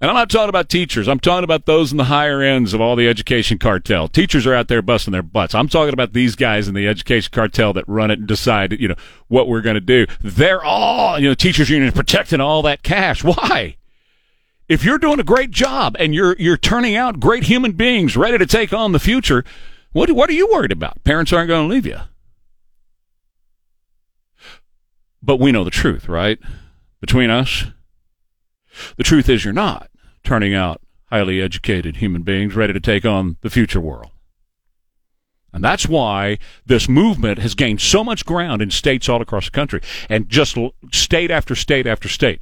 [0.00, 1.08] And I'm not talking about teachers.
[1.08, 4.06] I'm talking about those in the higher ends of all the education cartel.
[4.06, 5.56] Teachers are out there busting their butts.
[5.56, 8.86] I'm talking about these guys in the education cartel that run it and decide, you
[8.86, 8.94] know,
[9.26, 10.06] what we're going to do.
[10.20, 13.24] They're all, you know, teachers union protecting all that cash.
[13.24, 13.76] Why?
[14.68, 18.38] If you're doing a great job and you're you're turning out great human beings ready
[18.38, 19.42] to take on the future,
[19.92, 21.02] what what are you worried about?
[21.04, 21.98] Parents aren't going to leave you.
[25.28, 26.38] But we know the truth, right?
[27.02, 27.66] Between us,
[28.96, 29.90] the truth is you're not
[30.24, 34.10] turning out highly educated human beings ready to take on the future world.
[35.52, 39.50] And that's why this movement has gained so much ground in states all across the
[39.50, 40.56] country and just
[40.92, 42.40] state after state after state.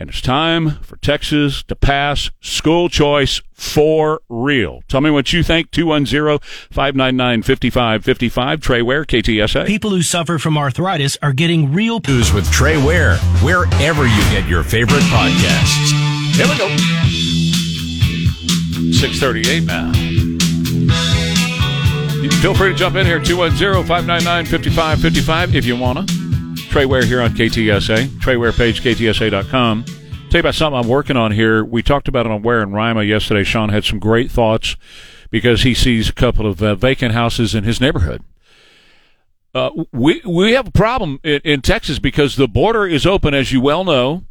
[0.00, 4.84] And it's time for Texas to pass school choice for real.
[4.86, 5.72] Tell me what you think.
[5.72, 8.62] 210-599-5555.
[8.62, 9.66] Trey Ware, KTSA.
[9.66, 14.48] People who suffer from arthritis are getting real news with Trey Ware, wherever you get
[14.48, 15.90] your favorite podcasts.
[16.36, 16.68] Here we go.
[18.92, 19.92] 638 now.
[22.40, 23.18] Feel free to jump in here.
[23.18, 26.17] 210-599-5555 if you want to.
[26.70, 28.20] Trey Ware here on KTSA.
[28.20, 29.84] Trey Ware page, KTSA.com.
[29.84, 29.94] Tell
[30.32, 31.64] you about something I'm working on here.
[31.64, 33.42] We talked about it on Ware and Rima yesterday.
[33.42, 34.76] Sean had some great thoughts
[35.30, 38.22] because he sees a couple of uh, vacant houses in his neighborhood.
[39.54, 43.50] Uh, we we have a problem in, in Texas because the border is open, as
[43.50, 44.24] you well know,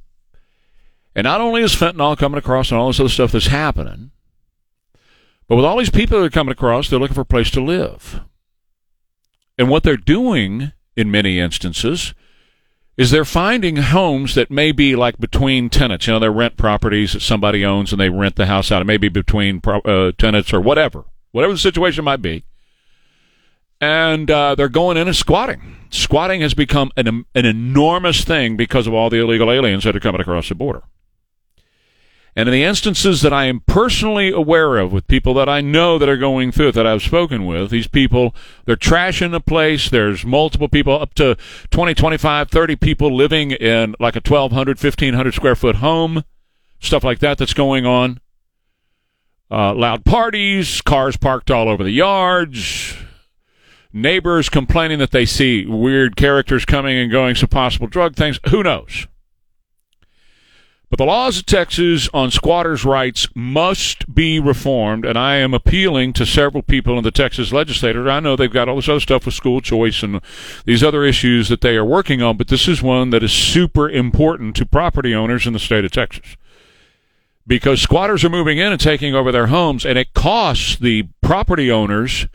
[1.15, 4.11] and not only is fentanyl coming across and all this other stuff that's happening,
[5.47, 7.61] but with all these people that are coming across, they're looking for a place to
[7.61, 8.21] live.
[9.57, 12.13] And what they're doing in many instances
[12.97, 16.07] is they're finding homes that may be like between tenants.
[16.07, 18.81] You know, they rent properties that somebody owns and they rent the house out.
[18.81, 22.43] It may be between uh, tenants or whatever, whatever the situation might be.
[23.79, 25.77] And uh, they're going in and squatting.
[25.91, 29.99] Squatting has become an, an enormous thing because of all the illegal aliens that are
[29.99, 30.81] coming across the border.
[32.37, 35.97] And in the instances that I am personally aware of with people that I know
[35.97, 38.35] that are going through it, that I've spoken with, these people,
[38.65, 39.89] they're trashing the place.
[39.89, 41.35] There's multiple people, up to
[41.71, 46.23] 20, 25, 30 people living in like a 1,200, 1,500 square foot home,
[46.79, 48.19] stuff like that that's going on.
[49.49, 52.95] Uh, loud parties, cars parked all over the yards,
[53.91, 58.39] neighbors complaining that they see weird characters coming and going, some possible drug things.
[58.51, 59.07] Who knows?
[60.89, 66.13] But the laws of Texas on squatters' rights must be reformed, and I am appealing
[66.13, 68.09] to several people in the Texas legislature.
[68.09, 70.21] I know they've got all this other stuff with school choice and
[70.65, 73.89] these other issues that they are working on, but this is one that is super
[73.89, 76.37] important to property owners in the state of Texas.
[77.45, 81.69] Because squatters are moving in and taking over their homes, and it costs the property
[81.69, 82.27] owners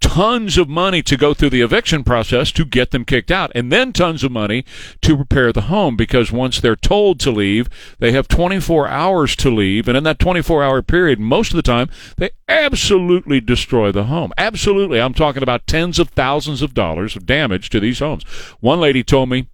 [0.00, 3.70] tons of money to go through the eviction process to get them kicked out, and
[3.70, 4.64] then tons of money
[5.00, 7.68] to repair the home because once they're told to leave,
[7.98, 11.62] they have 24 hours to leave, and in that 24 hour period, most of the
[11.62, 14.32] time, they absolutely destroy the home.
[14.38, 15.00] Absolutely.
[15.00, 18.24] I'm talking about tens of thousands of dollars of damage to these homes.
[18.60, 19.48] One lady told me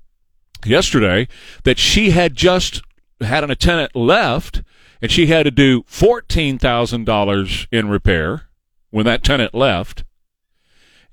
[0.65, 1.29] yesterday
[1.65, 2.83] that she had just
[3.21, 4.63] had an tenant left
[5.01, 8.49] and she had to do $14,000 in repair
[8.91, 10.05] when that tenant left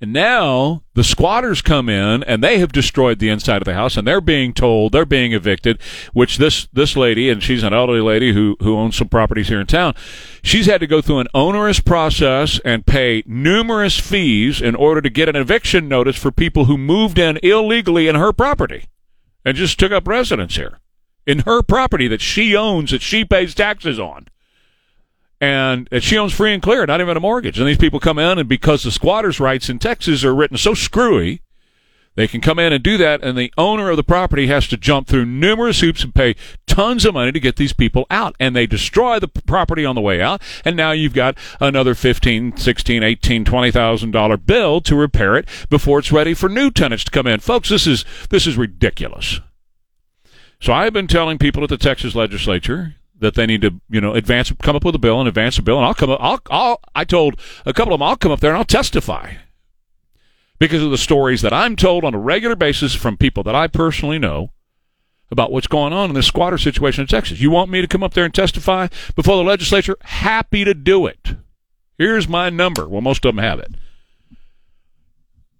[0.01, 3.95] and now the squatters come in and they have destroyed the inside of the house
[3.95, 5.79] and they're being told they're being evicted,
[6.11, 9.61] which this, this lady, and she's an elderly lady who, who owns some properties here
[9.61, 9.93] in town,
[10.41, 15.09] she's had to go through an onerous process and pay numerous fees in order to
[15.09, 18.85] get an eviction notice for people who moved in illegally in her property
[19.45, 20.79] and just took up residence here
[21.27, 24.27] in her property that she owns, that she pays taxes on.
[25.41, 27.59] And, and she owns free and clear, not even a mortgage.
[27.59, 30.73] And these people come in, and because the squatters' rights in Texas are written so
[30.73, 31.41] screwy,
[32.15, 34.75] they can come in and do that, and the owner of the property has to
[34.75, 36.35] jump through numerous hoops and pay
[36.67, 38.35] tons of money to get these people out.
[38.37, 42.57] And they destroy the property on the way out, and now you've got another fifteen,
[42.57, 47.05] sixteen, eighteen, twenty thousand dollar bill to repair it before it's ready for new tenants
[47.05, 47.39] to come in.
[47.39, 49.39] Folks, this is this is ridiculous.
[50.59, 54.13] So I've been telling people at the Texas legislature that they need to, you know,
[54.13, 56.19] advance, come up with a bill and advance a bill, and I'll come up.
[56.21, 59.35] I'll, I'll, I told a couple of them I'll come up there and I'll testify
[60.59, 63.67] because of the stories that I'm told on a regular basis from people that I
[63.67, 64.51] personally know
[65.29, 67.39] about what's going on in this squatter situation in Texas.
[67.39, 69.95] You want me to come up there and testify before the legislature?
[70.01, 71.35] Happy to do it.
[71.97, 72.87] Here's my number.
[72.87, 73.75] Well, most of them have it.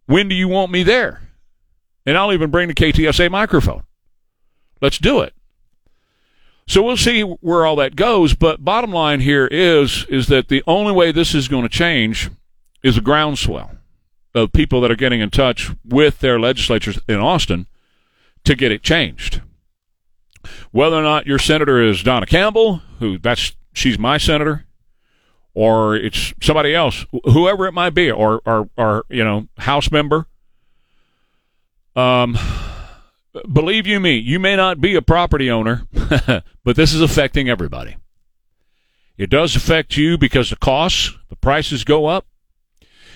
[0.07, 1.21] When do you want me there?
[2.05, 3.83] And I'll even bring the KTSA microphone.
[4.81, 5.33] Let's do it.
[6.67, 8.33] So we'll see where all that goes.
[8.33, 12.29] But bottom line here is is that the only way this is going to change
[12.83, 13.71] is a groundswell
[14.33, 17.67] of people that are getting in touch with their legislatures in Austin
[18.45, 19.41] to get it changed.
[20.71, 24.65] Whether or not your senator is Donna Campbell, who that's she's my senator,
[25.53, 30.25] or it's somebody else, whoever it might be, or or, or you know House member.
[31.95, 32.37] Um,
[33.51, 35.87] believe you me, you may not be a property owner,
[36.63, 37.97] but this is affecting everybody.
[39.17, 42.25] It does affect you because the costs, the prices go up.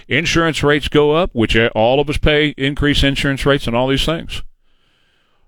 [0.08, 4.06] Insurance rates go up, which all of us pay increased insurance rates and all these
[4.06, 4.44] things.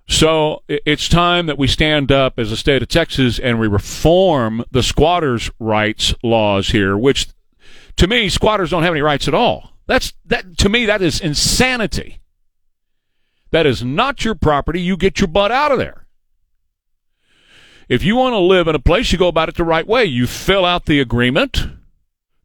[0.08, 4.64] So it's time that we stand up as a state of Texas and we reform
[4.72, 7.28] the squatters' rights laws here, which
[7.98, 9.72] to me, squatters don't have any rights at all.
[9.86, 12.20] That's that to me that is insanity.
[13.52, 14.82] That is not your property.
[14.82, 16.06] You get your butt out of there.
[17.88, 20.04] If you want to live in a place, you go about it the right way.
[20.06, 21.68] You fill out the agreement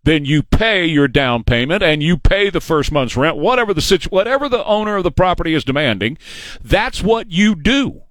[0.04, 3.80] then you pay your down payment and you pay the first month's rent, whatever the
[3.80, 6.18] situ- whatever the owner of the property is demanding.
[6.62, 8.02] That's what you do.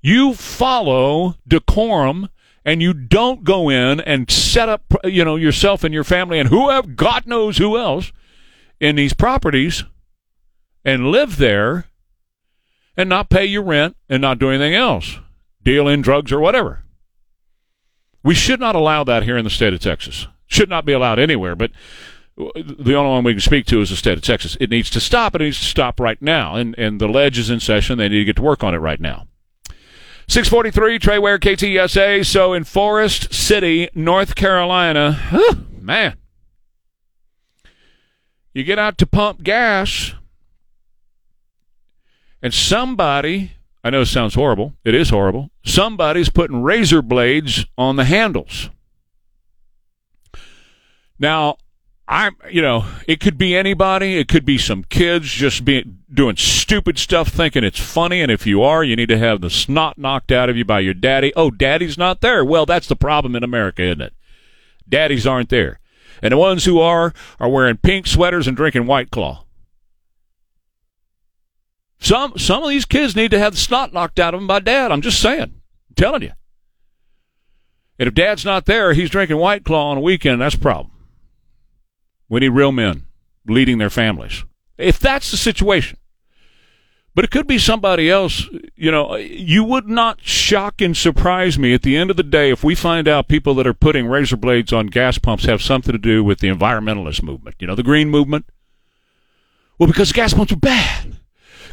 [0.00, 2.28] You follow decorum
[2.64, 6.48] and you don't go in and set up, you know, yourself and your family and
[6.48, 8.12] whoever, God knows who else,
[8.78, 9.84] in these properties
[10.84, 11.86] and live there
[12.96, 15.18] and not pay your rent and not do anything else,
[15.62, 16.84] deal in drugs or whatever.
[18.22, 21.20] We should not allow that here in the state of Texas should not be allowed
[21.20, 21.70] anywhere, but
[22.36, 24.56] the only one we can speak to is the state of Texas.
[24.60, 25.34] It needs to stop.
[25.34, 26.56] It needs to stop right now.
[26.56, 27.98] And, and the ledge is in session.
[27.98, 29.26] They need to get to work on it right now.
[30.28, 32.24] 643 Trey Ware KTSA.
[32.24, 35.20] So in Forest City, North Carolina,
[35.80, 36.16] man,
[38.54, 40.14] you get out to pump gas,
[42.42, 47.96] and somebody, I know it sounds horrible, it is horrible, somebody's putting razor blades on
[47.96, 48.70] the handles.
[51.18, 51.56] Now,
[52.10, 54.16] I'm, you know, it could be anybody.
[54.16, 58.22] It could be some kids just being doing stupid stuff, thinking it's funny.
[58.22, 60.80] And if you are, you need to have the snot knocked out of you by
[60.80, 61.34] your daddy.
[61.36, 62.42] Oh, daddy's not there.
[62.42, 64.14] Well, that's the problem in America, isn't it?
[64.88, 65.80] Daddies aren't there,
[66.22, 69.44] and the ones who are are wearing pink sweaters and drinking White Claw.
[72.00, 74.60] Some some of these kids need to have the snot knocked out of them by
[74.60, 74.92] dad.
[74.92, 76.32] I'm just saying, I'm telling you.
[77.98, 80.40] And if dad's not there, he's drinking White Claw on a weekend.
[80.40, 80.92] That's a problem.
[82.28, 83.06] We need real men
[83.46, 84.44] leading their families.
[84.76, 85.98] If that's the situation.
[87.14, 88.48] But it could be somebody else.
[88.76, 92.50] You know, you would not shock and surprise me at the end of the day
[92.52, 95.90] if we find out people that are putting razor blades on gas pumps have something
[95.90, 97.56] to do with the environmentalist movement.
[97.58, 98.46] You know, the green movement.
[99.80, 101.16] Well, because gas pumps are bad.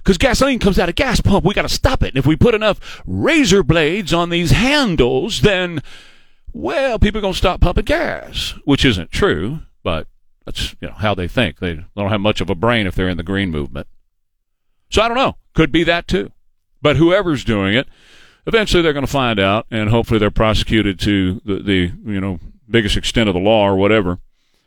[0.05, 2.09] Because gasoline comes out of gas pump, we got to stop it.
[2.09, 5.81] And if we put enough razor blades on these handles, then,
[6.53, 10.05] well, people are going to stop pumping gas, which isn't true, but
[10.45, 11.57] that's you know how they think.
[11.57, 13.87] They don't have much of a brain if they're in the green movement.
[14.91, 15.37] So I don't know.
[15.55, 16.31] Could be that too.
[16.83, 17.87] But whoever's doing it,
[18.45, 22.39] eventually they're going to find out, and hopefully they're prosecuted to the, the you know
[22.69, 24.19] biggest extent of the law or whatever.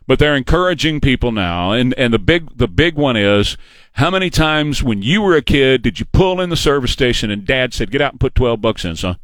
[0.09, 3.57] But they're encouraging people now, and and the big the big one is
[3.91, 7.29] how many times when you were a kid did you pull in the service station
[7.29, 9.19] and Dad said, "Get out and put twelve bucks in, son."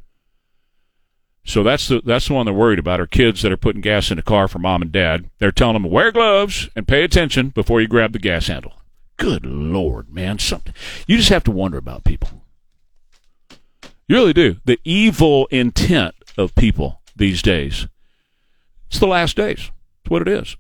[1.43, 4.11] So that's the that's the one they're worried about are kids that are putting gas
[4.11, 5.27] in the car for mom and dad.
[5.39, 8.73] They're telling them wear gloves and pay attention before you grab the gas handle.
[9.17, 10.38] Good lord, man!
[10.38, 10.75] Something
[11.07, 12.43] you just have to wonder about people.
[14.07, 14.57] You really do.
[14.65, 17.88] The evil intent of people these days.
[18.86, 19.71] It's the last days.
[20.03, 20.55] It's what it is.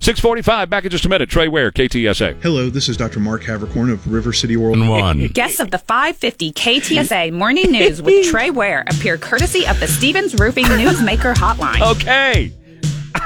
[0.00, 1.28] 645, back in just a minute.
[1.30, 2.42] Trey Ware, KTSA.
[2.42, 3.18] Hello, this is Dr.
[3.18, 4.78] Mark Havercorn of River City World.
[4.78, 5.26] One.
[5.32, 10.34] Guests of the 550 KTSA Morning News with Trey Ware appear courtesy of the Stevens
[10.34, 11.80] Roofing Newsmaker Hotline.
[11.96, 12.52] Okay.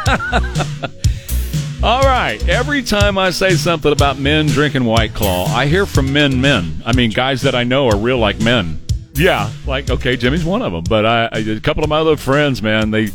[1.82, 2.46] All right.
[2.48, 6.82] Every time I say something about men drinking White Claw, I hear from men, men.
[6.86, 8.80] I mean, guys that I know are real like men.
[9.14, 12.16] Yeah, like okay, Jimmy's one of them, but I, I a couple of my other
[12.16, 13.08] friends, man, they,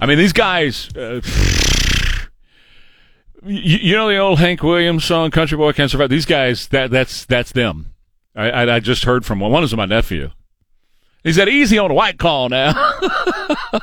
[0.00, 0.94] I mean, these guys.
[0.94, 1.20] Uh,
[3.44, 6.90] you, you know the old Hank Williams song, "Country Boy Can't Survive." These guys, that
[6.90, 7.92] that's that's them.
[8.34, 9.52] I, I, I just heard from one.
[9.52, 10.30] One is my nephew.
[11.24, 12.72] He said, "Easy on the White Claw now."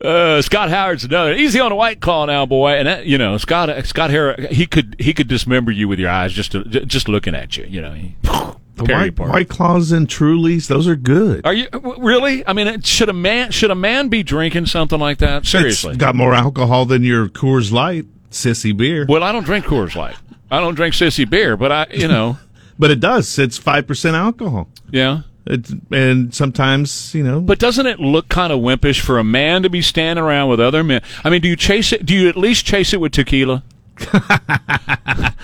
[0.00, 2.70] Uh, Scott Howard's another easy on a white claw now, boy.
[2.74, 6.08] And that, you know, Scott Scott Harris, he could he could dismember you with your
[6.08, 7.64] eyes just to, just looking at you.
[7.64, 11.44] You know, he, The white, white claws and Trulies, those are good.
[11.44, 11.66] Are you
[11.98, 12.46] really?
[12.46, 15.44] I mean, should a man should a man be drinking something like that?
[15.44, 19.06] Seriously, It's got more alcohol than your Coors Light sissy beer.
[19.08, 20.16] Well, I don't drink Coors Light.
[20.50, 22.38] I don't drink sissy beer, but I, you know,
[22.78, 23.38] but it does.
[23.38, 24.68] It's five percent alcohol.
[24.90, 25.22] yeah.
[25.50, 29.62] It's, and sometimes, you know, But doesn't it look kind of wimpish for a man
[29.62, 31.00] to be standing around with other men?
[31.24, 32.04] I mean, do you chase it?
[32.04, 33.62] Do you at least chase it with tequila?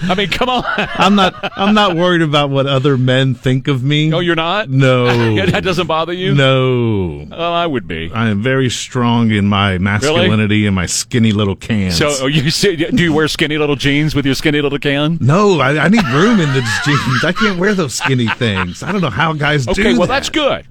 [0.06, 0.64] I mean, come on.
[0.66, 1.52] I'm not.
[1.56, 4.12] I'm not worried about what other men think of me.
[4.12, 4.68] Oh, you're not?
[4.68, 5.06] No,
[5.46, 6.34] that doesn't bother you?
[6.34, 8.10] No, Oh, I would be.
[8.12, 11.96] I am very strong in my masculinity and my skinny little cans.
[11.96, 15.18] So, are you do you wear skinny little jeans with your skinny little can?
[15.20, 17.24] no, I, I need room in the jeans.
[17.24, 18.82] I can't wear those skinny things.
[18.82, 19.72] I don't know how guys do.
[19.72, 20.08] Okay, well, that.
[20.08, 20.66] that's good.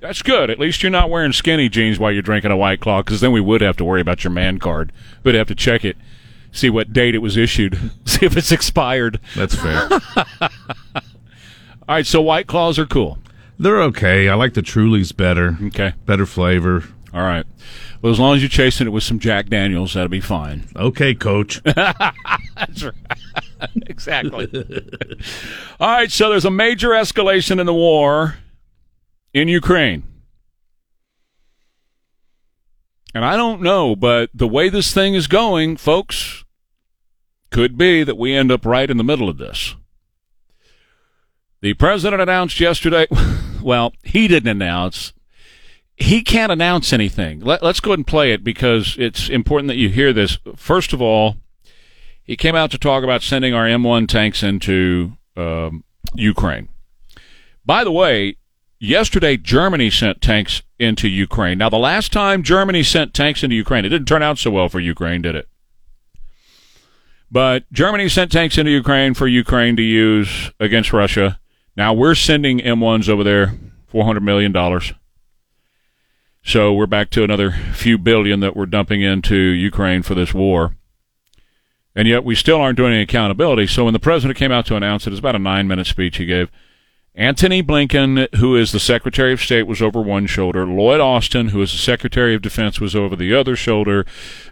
[0.00, 0.50] That's good.
[0.50, 3.32] At least you're not wearing skinny jeans while you're drinking a White Claw, because then
[3.32, 4.92] we would have to worry about your man card.
[5.22, 5.96] We'd have to check it,
[6.54, 9.20] see what date it was issued, see if it's expired.
[9.36, 9.88] That's fair.
[9.92, 13.18] All right, so White Claws are cool.
[13.58, 14.28] They're okay.
[14.28, 15.56] I like the Trulies better.
[15.66, 15.92] Okay.
[16.06, 16.84] Better flavor.
[17.12, 17.46] All right.
[18.02, 20.64] Well, as long as you're chasing it with some Jack Daniels, that'll be fine.
[20.74, 21.62] Okay, coach.
[21.62, 22.94] That's right.
[23.86, 24.48] exactly.
[25.80, 28.36] All right, so there's a major escalation in the war
[29.32, 30.02] in Ukraine.
[33.14, 36.43] And I don't know, but the way this thing is going, folks,
[37.54, 39.76] could be that we end up right in the middle of this.
[41.60, 43.06] The president announced yesterday,
[43.62, 45.12] well, he didn't announce.
[45.94, 47.38] He can't announce anything.
[47.38, 50.36] Let, us go ahead and play it because it's important that you hear this.
[50.56, 51.36] First of all,
[52.24, 56.68] he came out to talk about sending our M1 tanks into um, Ukraine.
[57.64, 58.36] By the way,
[58.80, 61.58] yesterday Germany sent tanks into Ukraine.
[61.58, 64.68] Now, the last time Germany sent tanks into Ukraine, it didn't turn out so well
[64.68, 65.48] for Ukraine, did it?
[67.34, 71.40] But Germany sent tanks into Ukraine for Ukraine to use against Russia.
[71.76, 73.58] Now we're sending M1s over there,
[73.92, 74.54] $400 million.
[76.44, 80.76] So we're back to another few billion that we're dumping into Ukraine for this war.
[81.96, 83.66] And yet we still aren't doing any accountability.
[83.66, 85.88] So when the president came out to announce it, it was about a nine minute
[85.88, 86.52] speech he gave.
[87.16, 90.66] Antony Blinken, who is the Secretary of State, was over one shoulder.
[90.66, 94.04] Lloyd Austin, who is the Secretary of Defense, was over the other shoulder.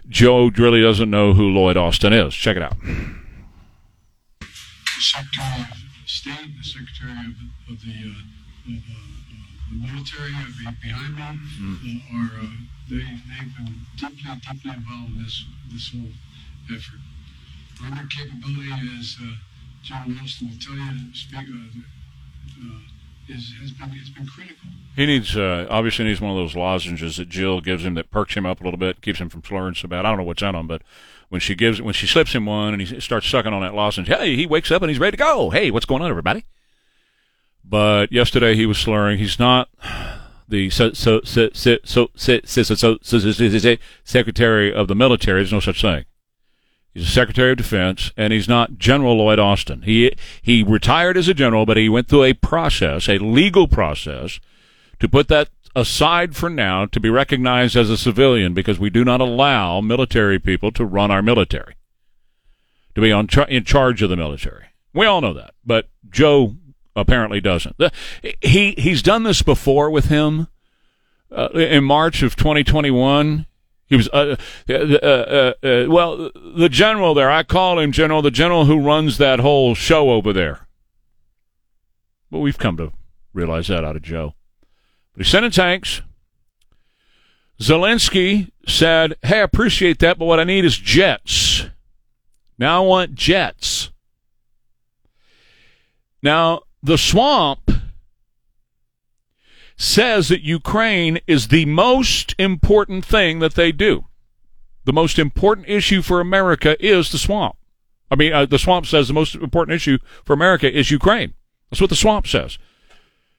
[0.07, 2.33] Joe really doesn't know who Lloyd Austin is.
[2.33, 2.77] Check it out.
[2.79, 4.47] The
[5.01, 7.35] Secretary of State, the Secretary of,
[7.69, 9.11] of the, uh, of, uh,
[9.69, 12.47] the military uh, be- behind me uh, are uh,
[12.89, 16.13] they they've been deeply deeply involved in this this whole
[16.73, 17.01] effort.
[17.83, 19.35] Our capability, as uh,
[19.81, 21.47] John Wilson will tell you, speak,
[23.27, 24.67] is has been it's been critical.
[24.95, 28.35] He needs, uh, obviously, needs one of those lozenges that Jill gives him that perks
[28.35, 30.05] him up a little bit, keeps him from slurring so bad.
[30.05, 30.83] I don't know what's on him, but
[31.29, 34.07] when she gives, when she slips him one and he starts sucking on that lozenge,
[34.07, 35.49] hey, he wakes up and he's ready to go.
[35.49, 36.45] Hey, what's going on, everybody?
[37.65, 39.17] But yesterday he was slurring.
[39.17, 39.69] He's not
[40.47, 42.07] the so so so so so
[42.43, 45.39] so so so secretary of the military.
[45.39, 46.05] There's no such thing.
[46.93, 49.81] He's a Secretary of Defense, and he's not General Lloyd Austin.
[49.81, 54.39] He he retired as a general, but he went through a process, a legal process,
[54.99, 59.03] to put that aside for now to be recognized as a civilian because we do
[59.03, 61.75] not allow military people to run our military,
[62.93, 64.65] to be on in charge of the military.
[64.93, 66.55] We all know that, but Joe
[66.95, 67.75] apparently doesn't.
[67.79, 67.91] The-
[68.41, 70.47] he he's done this before with him.
[71.31, 73.47] Uh, in March of 2021,
[73.87, 74.35] he was uh,
[74.69, 77.29] uh, uh, uh, well, the general there.
[77.29, 80.67] I call him general, the general who runs that whole show over there.
[82.31, 82.91] But we've come to
[83.33, 84.35] realize that out of Joe.
[85.15, 86.01] But sent in tanks.
[87.59, 91.67] Zelensky said, "Hey, I appreciate that, but what I need is jets.
[92.57, 93.91] Now I want jets."
[96.23, 97.69] Now the swamp
[99.83, 104.05] says that Ukraine is the most important thing that they do.
[104.85, 107.55] the most important issue for America is the swamp.
[108.11, 111.33] I mean, uh, the swamp says the most important issue for America is Ukraine.
[111.69, 112.57] That's what the swamp says.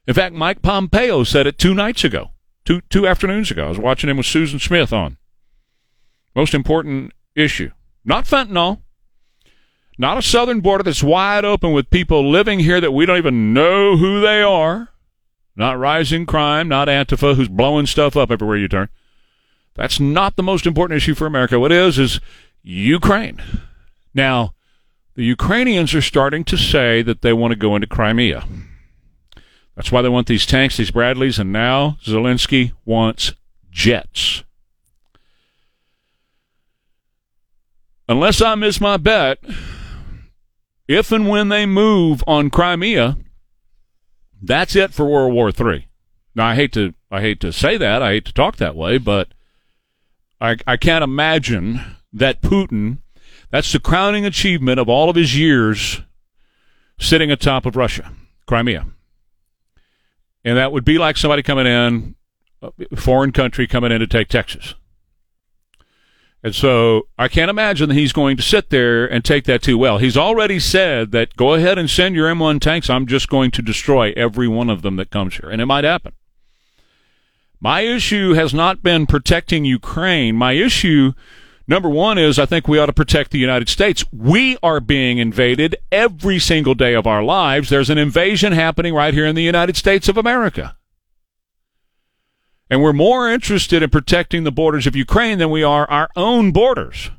[0.07, 2.31] In fact, Mike Pompeo said it two nights ago,
[2.65, 3.67] two two afternoons ago.
[3.67, 5.19] I was watching him with Susan Smith on.
[6.35, 7.71] Most important issue,
[8.05, 8.81] not fentanyl,
[9.99, 13.55] not a southern border that's wide open with people living here that we don't even
[13.55, 14.89] know who they are,
[15.57, 18.89] not rising crime, not Antifa who's blowing stuff up everywhere you turn.
[19.75, 21.59] That's not the most important issue for America.
[21.59, 22.21] What is is
[22.63, 23.43] Ukraine.
[24.15, 24.55] Now,
[25.15, 28.45] the Ukrainians are starting to say that they want to go into Crimea.
[29.77, 33.33] That's why they want these tanks, these Bradleys, and now Zelensky wants
[33.71, 34.45] jets.
[38.09, 39.39] Unless I miss my bet,
[40.87, 43.17] if and when they move on Crimea,
[44.43, 45.89] that's it for World War III.
[46.35, 48.99] Now I hate to I hate to say that, I hate to talk that way,
[48.99, 49.29] but
[50.41, 51.81] I, I can't imagine
[52.13, 52.99] that Putin,
[53.51, 56.03] that's the crowning achievement of all of his years
[56.99, 58.13] sitting atop of Russia,
[58.47, 58.87] Crimea.
[60.45, 62.15] And that would be like somebody coming in,
[62.63, 64.75] a foreign country coming in to take Texas.
[66.45, 69.79] And so I can't imagine that he's going to sit there and take that too
[69.79, 69.97] well.
[69.97, 72.91] He's already said that go ahead and send your M1 tanks.
[72.91, 75.49] I'm just going to destroy every one of them that comes here.
[75.49, 76.13] And it might happen.
[77.61, 80.37] My issue has not been protecting Ukraine.
[80.37, 81.15] My issue,
[81.67, 84.05] number one, is I think we ought to protect the United States.
[84.13, 87.71] We are being invaded every single day of our lives.
[87.71, 90.77] There's an invasion happening right here in the United States of America.
[92.71, 96.51] And we're more interested in protecting the borders of Ukraine than we are our own
[96.51, 97.11] borders.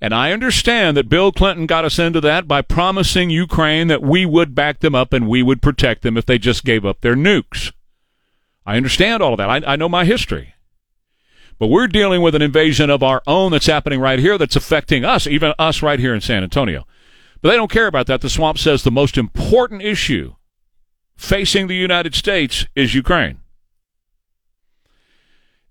[0.00, 4.26] And I understand that Bill Clinton got us into that by promising Ukraine that we
[4.26, 7.16] would back them up and we would protect them if they just gave up their
[7.16, 7.72] nukes.
[8.66, 9.48] I understand all of that.
[9.48, 10.54] I, I know my history.
[11.58, 15.04] But we're dealing with an invasion of our own that's happening right here that's affecting
[15.04, 16.86] us, even us right here in San Antonio.
[17.40, 18.20] But they don't care about that.
[18.20, 20.34] The swamp says the most important issue
[21.16, 23.40] facing the United States is Ukraine.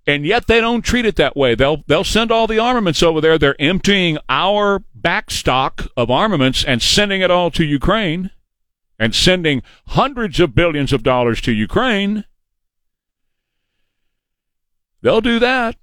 [0.07, 1.55] And yet they don't treat it that way.
[1.55, 3.37] They'll they'll send all the armaments over there.
[3.37, 8.31] They're emptying our backstock of armaments and sending it all to Ukraine
[8.99, 12.23] and sending hundreds of billions of dollars to Ukraine.
[15.01, 15.75] They'll do that,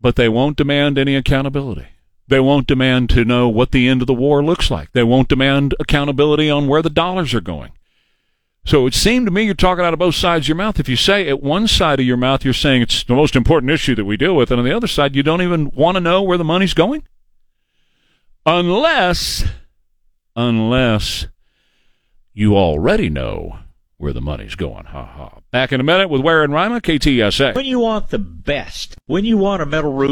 [0.00, 1.86] but they won't demand any accountability.
[2.26, 4.92] They won't demand to know what the end of the war looks like.
[4.92, 7.72] They won't demand accountability on where the dollars are going.
[8.68, 10.78] So it seemed to me you're talking out of both sides of your mouth.
[10.78, 13.72] If you say at one side of your mouth you're saying it's the most important
[13.72, 16.02] issue that we deal with, and on the other side you don't even want to
[16.02, 17.02] know where the money's going,
[18.44, 19.46] unless,
[20.36, 21.28] unless
[22.34, 23.58] you already know
[23.96, 24.84] where the money's going.
[24.84, 25.38] Ha ha.
[25.50, 27.54] Back in a minute with Ware and Rima, KTSA.
[27.54, 30.06] When you want the best, when you want a metal roof.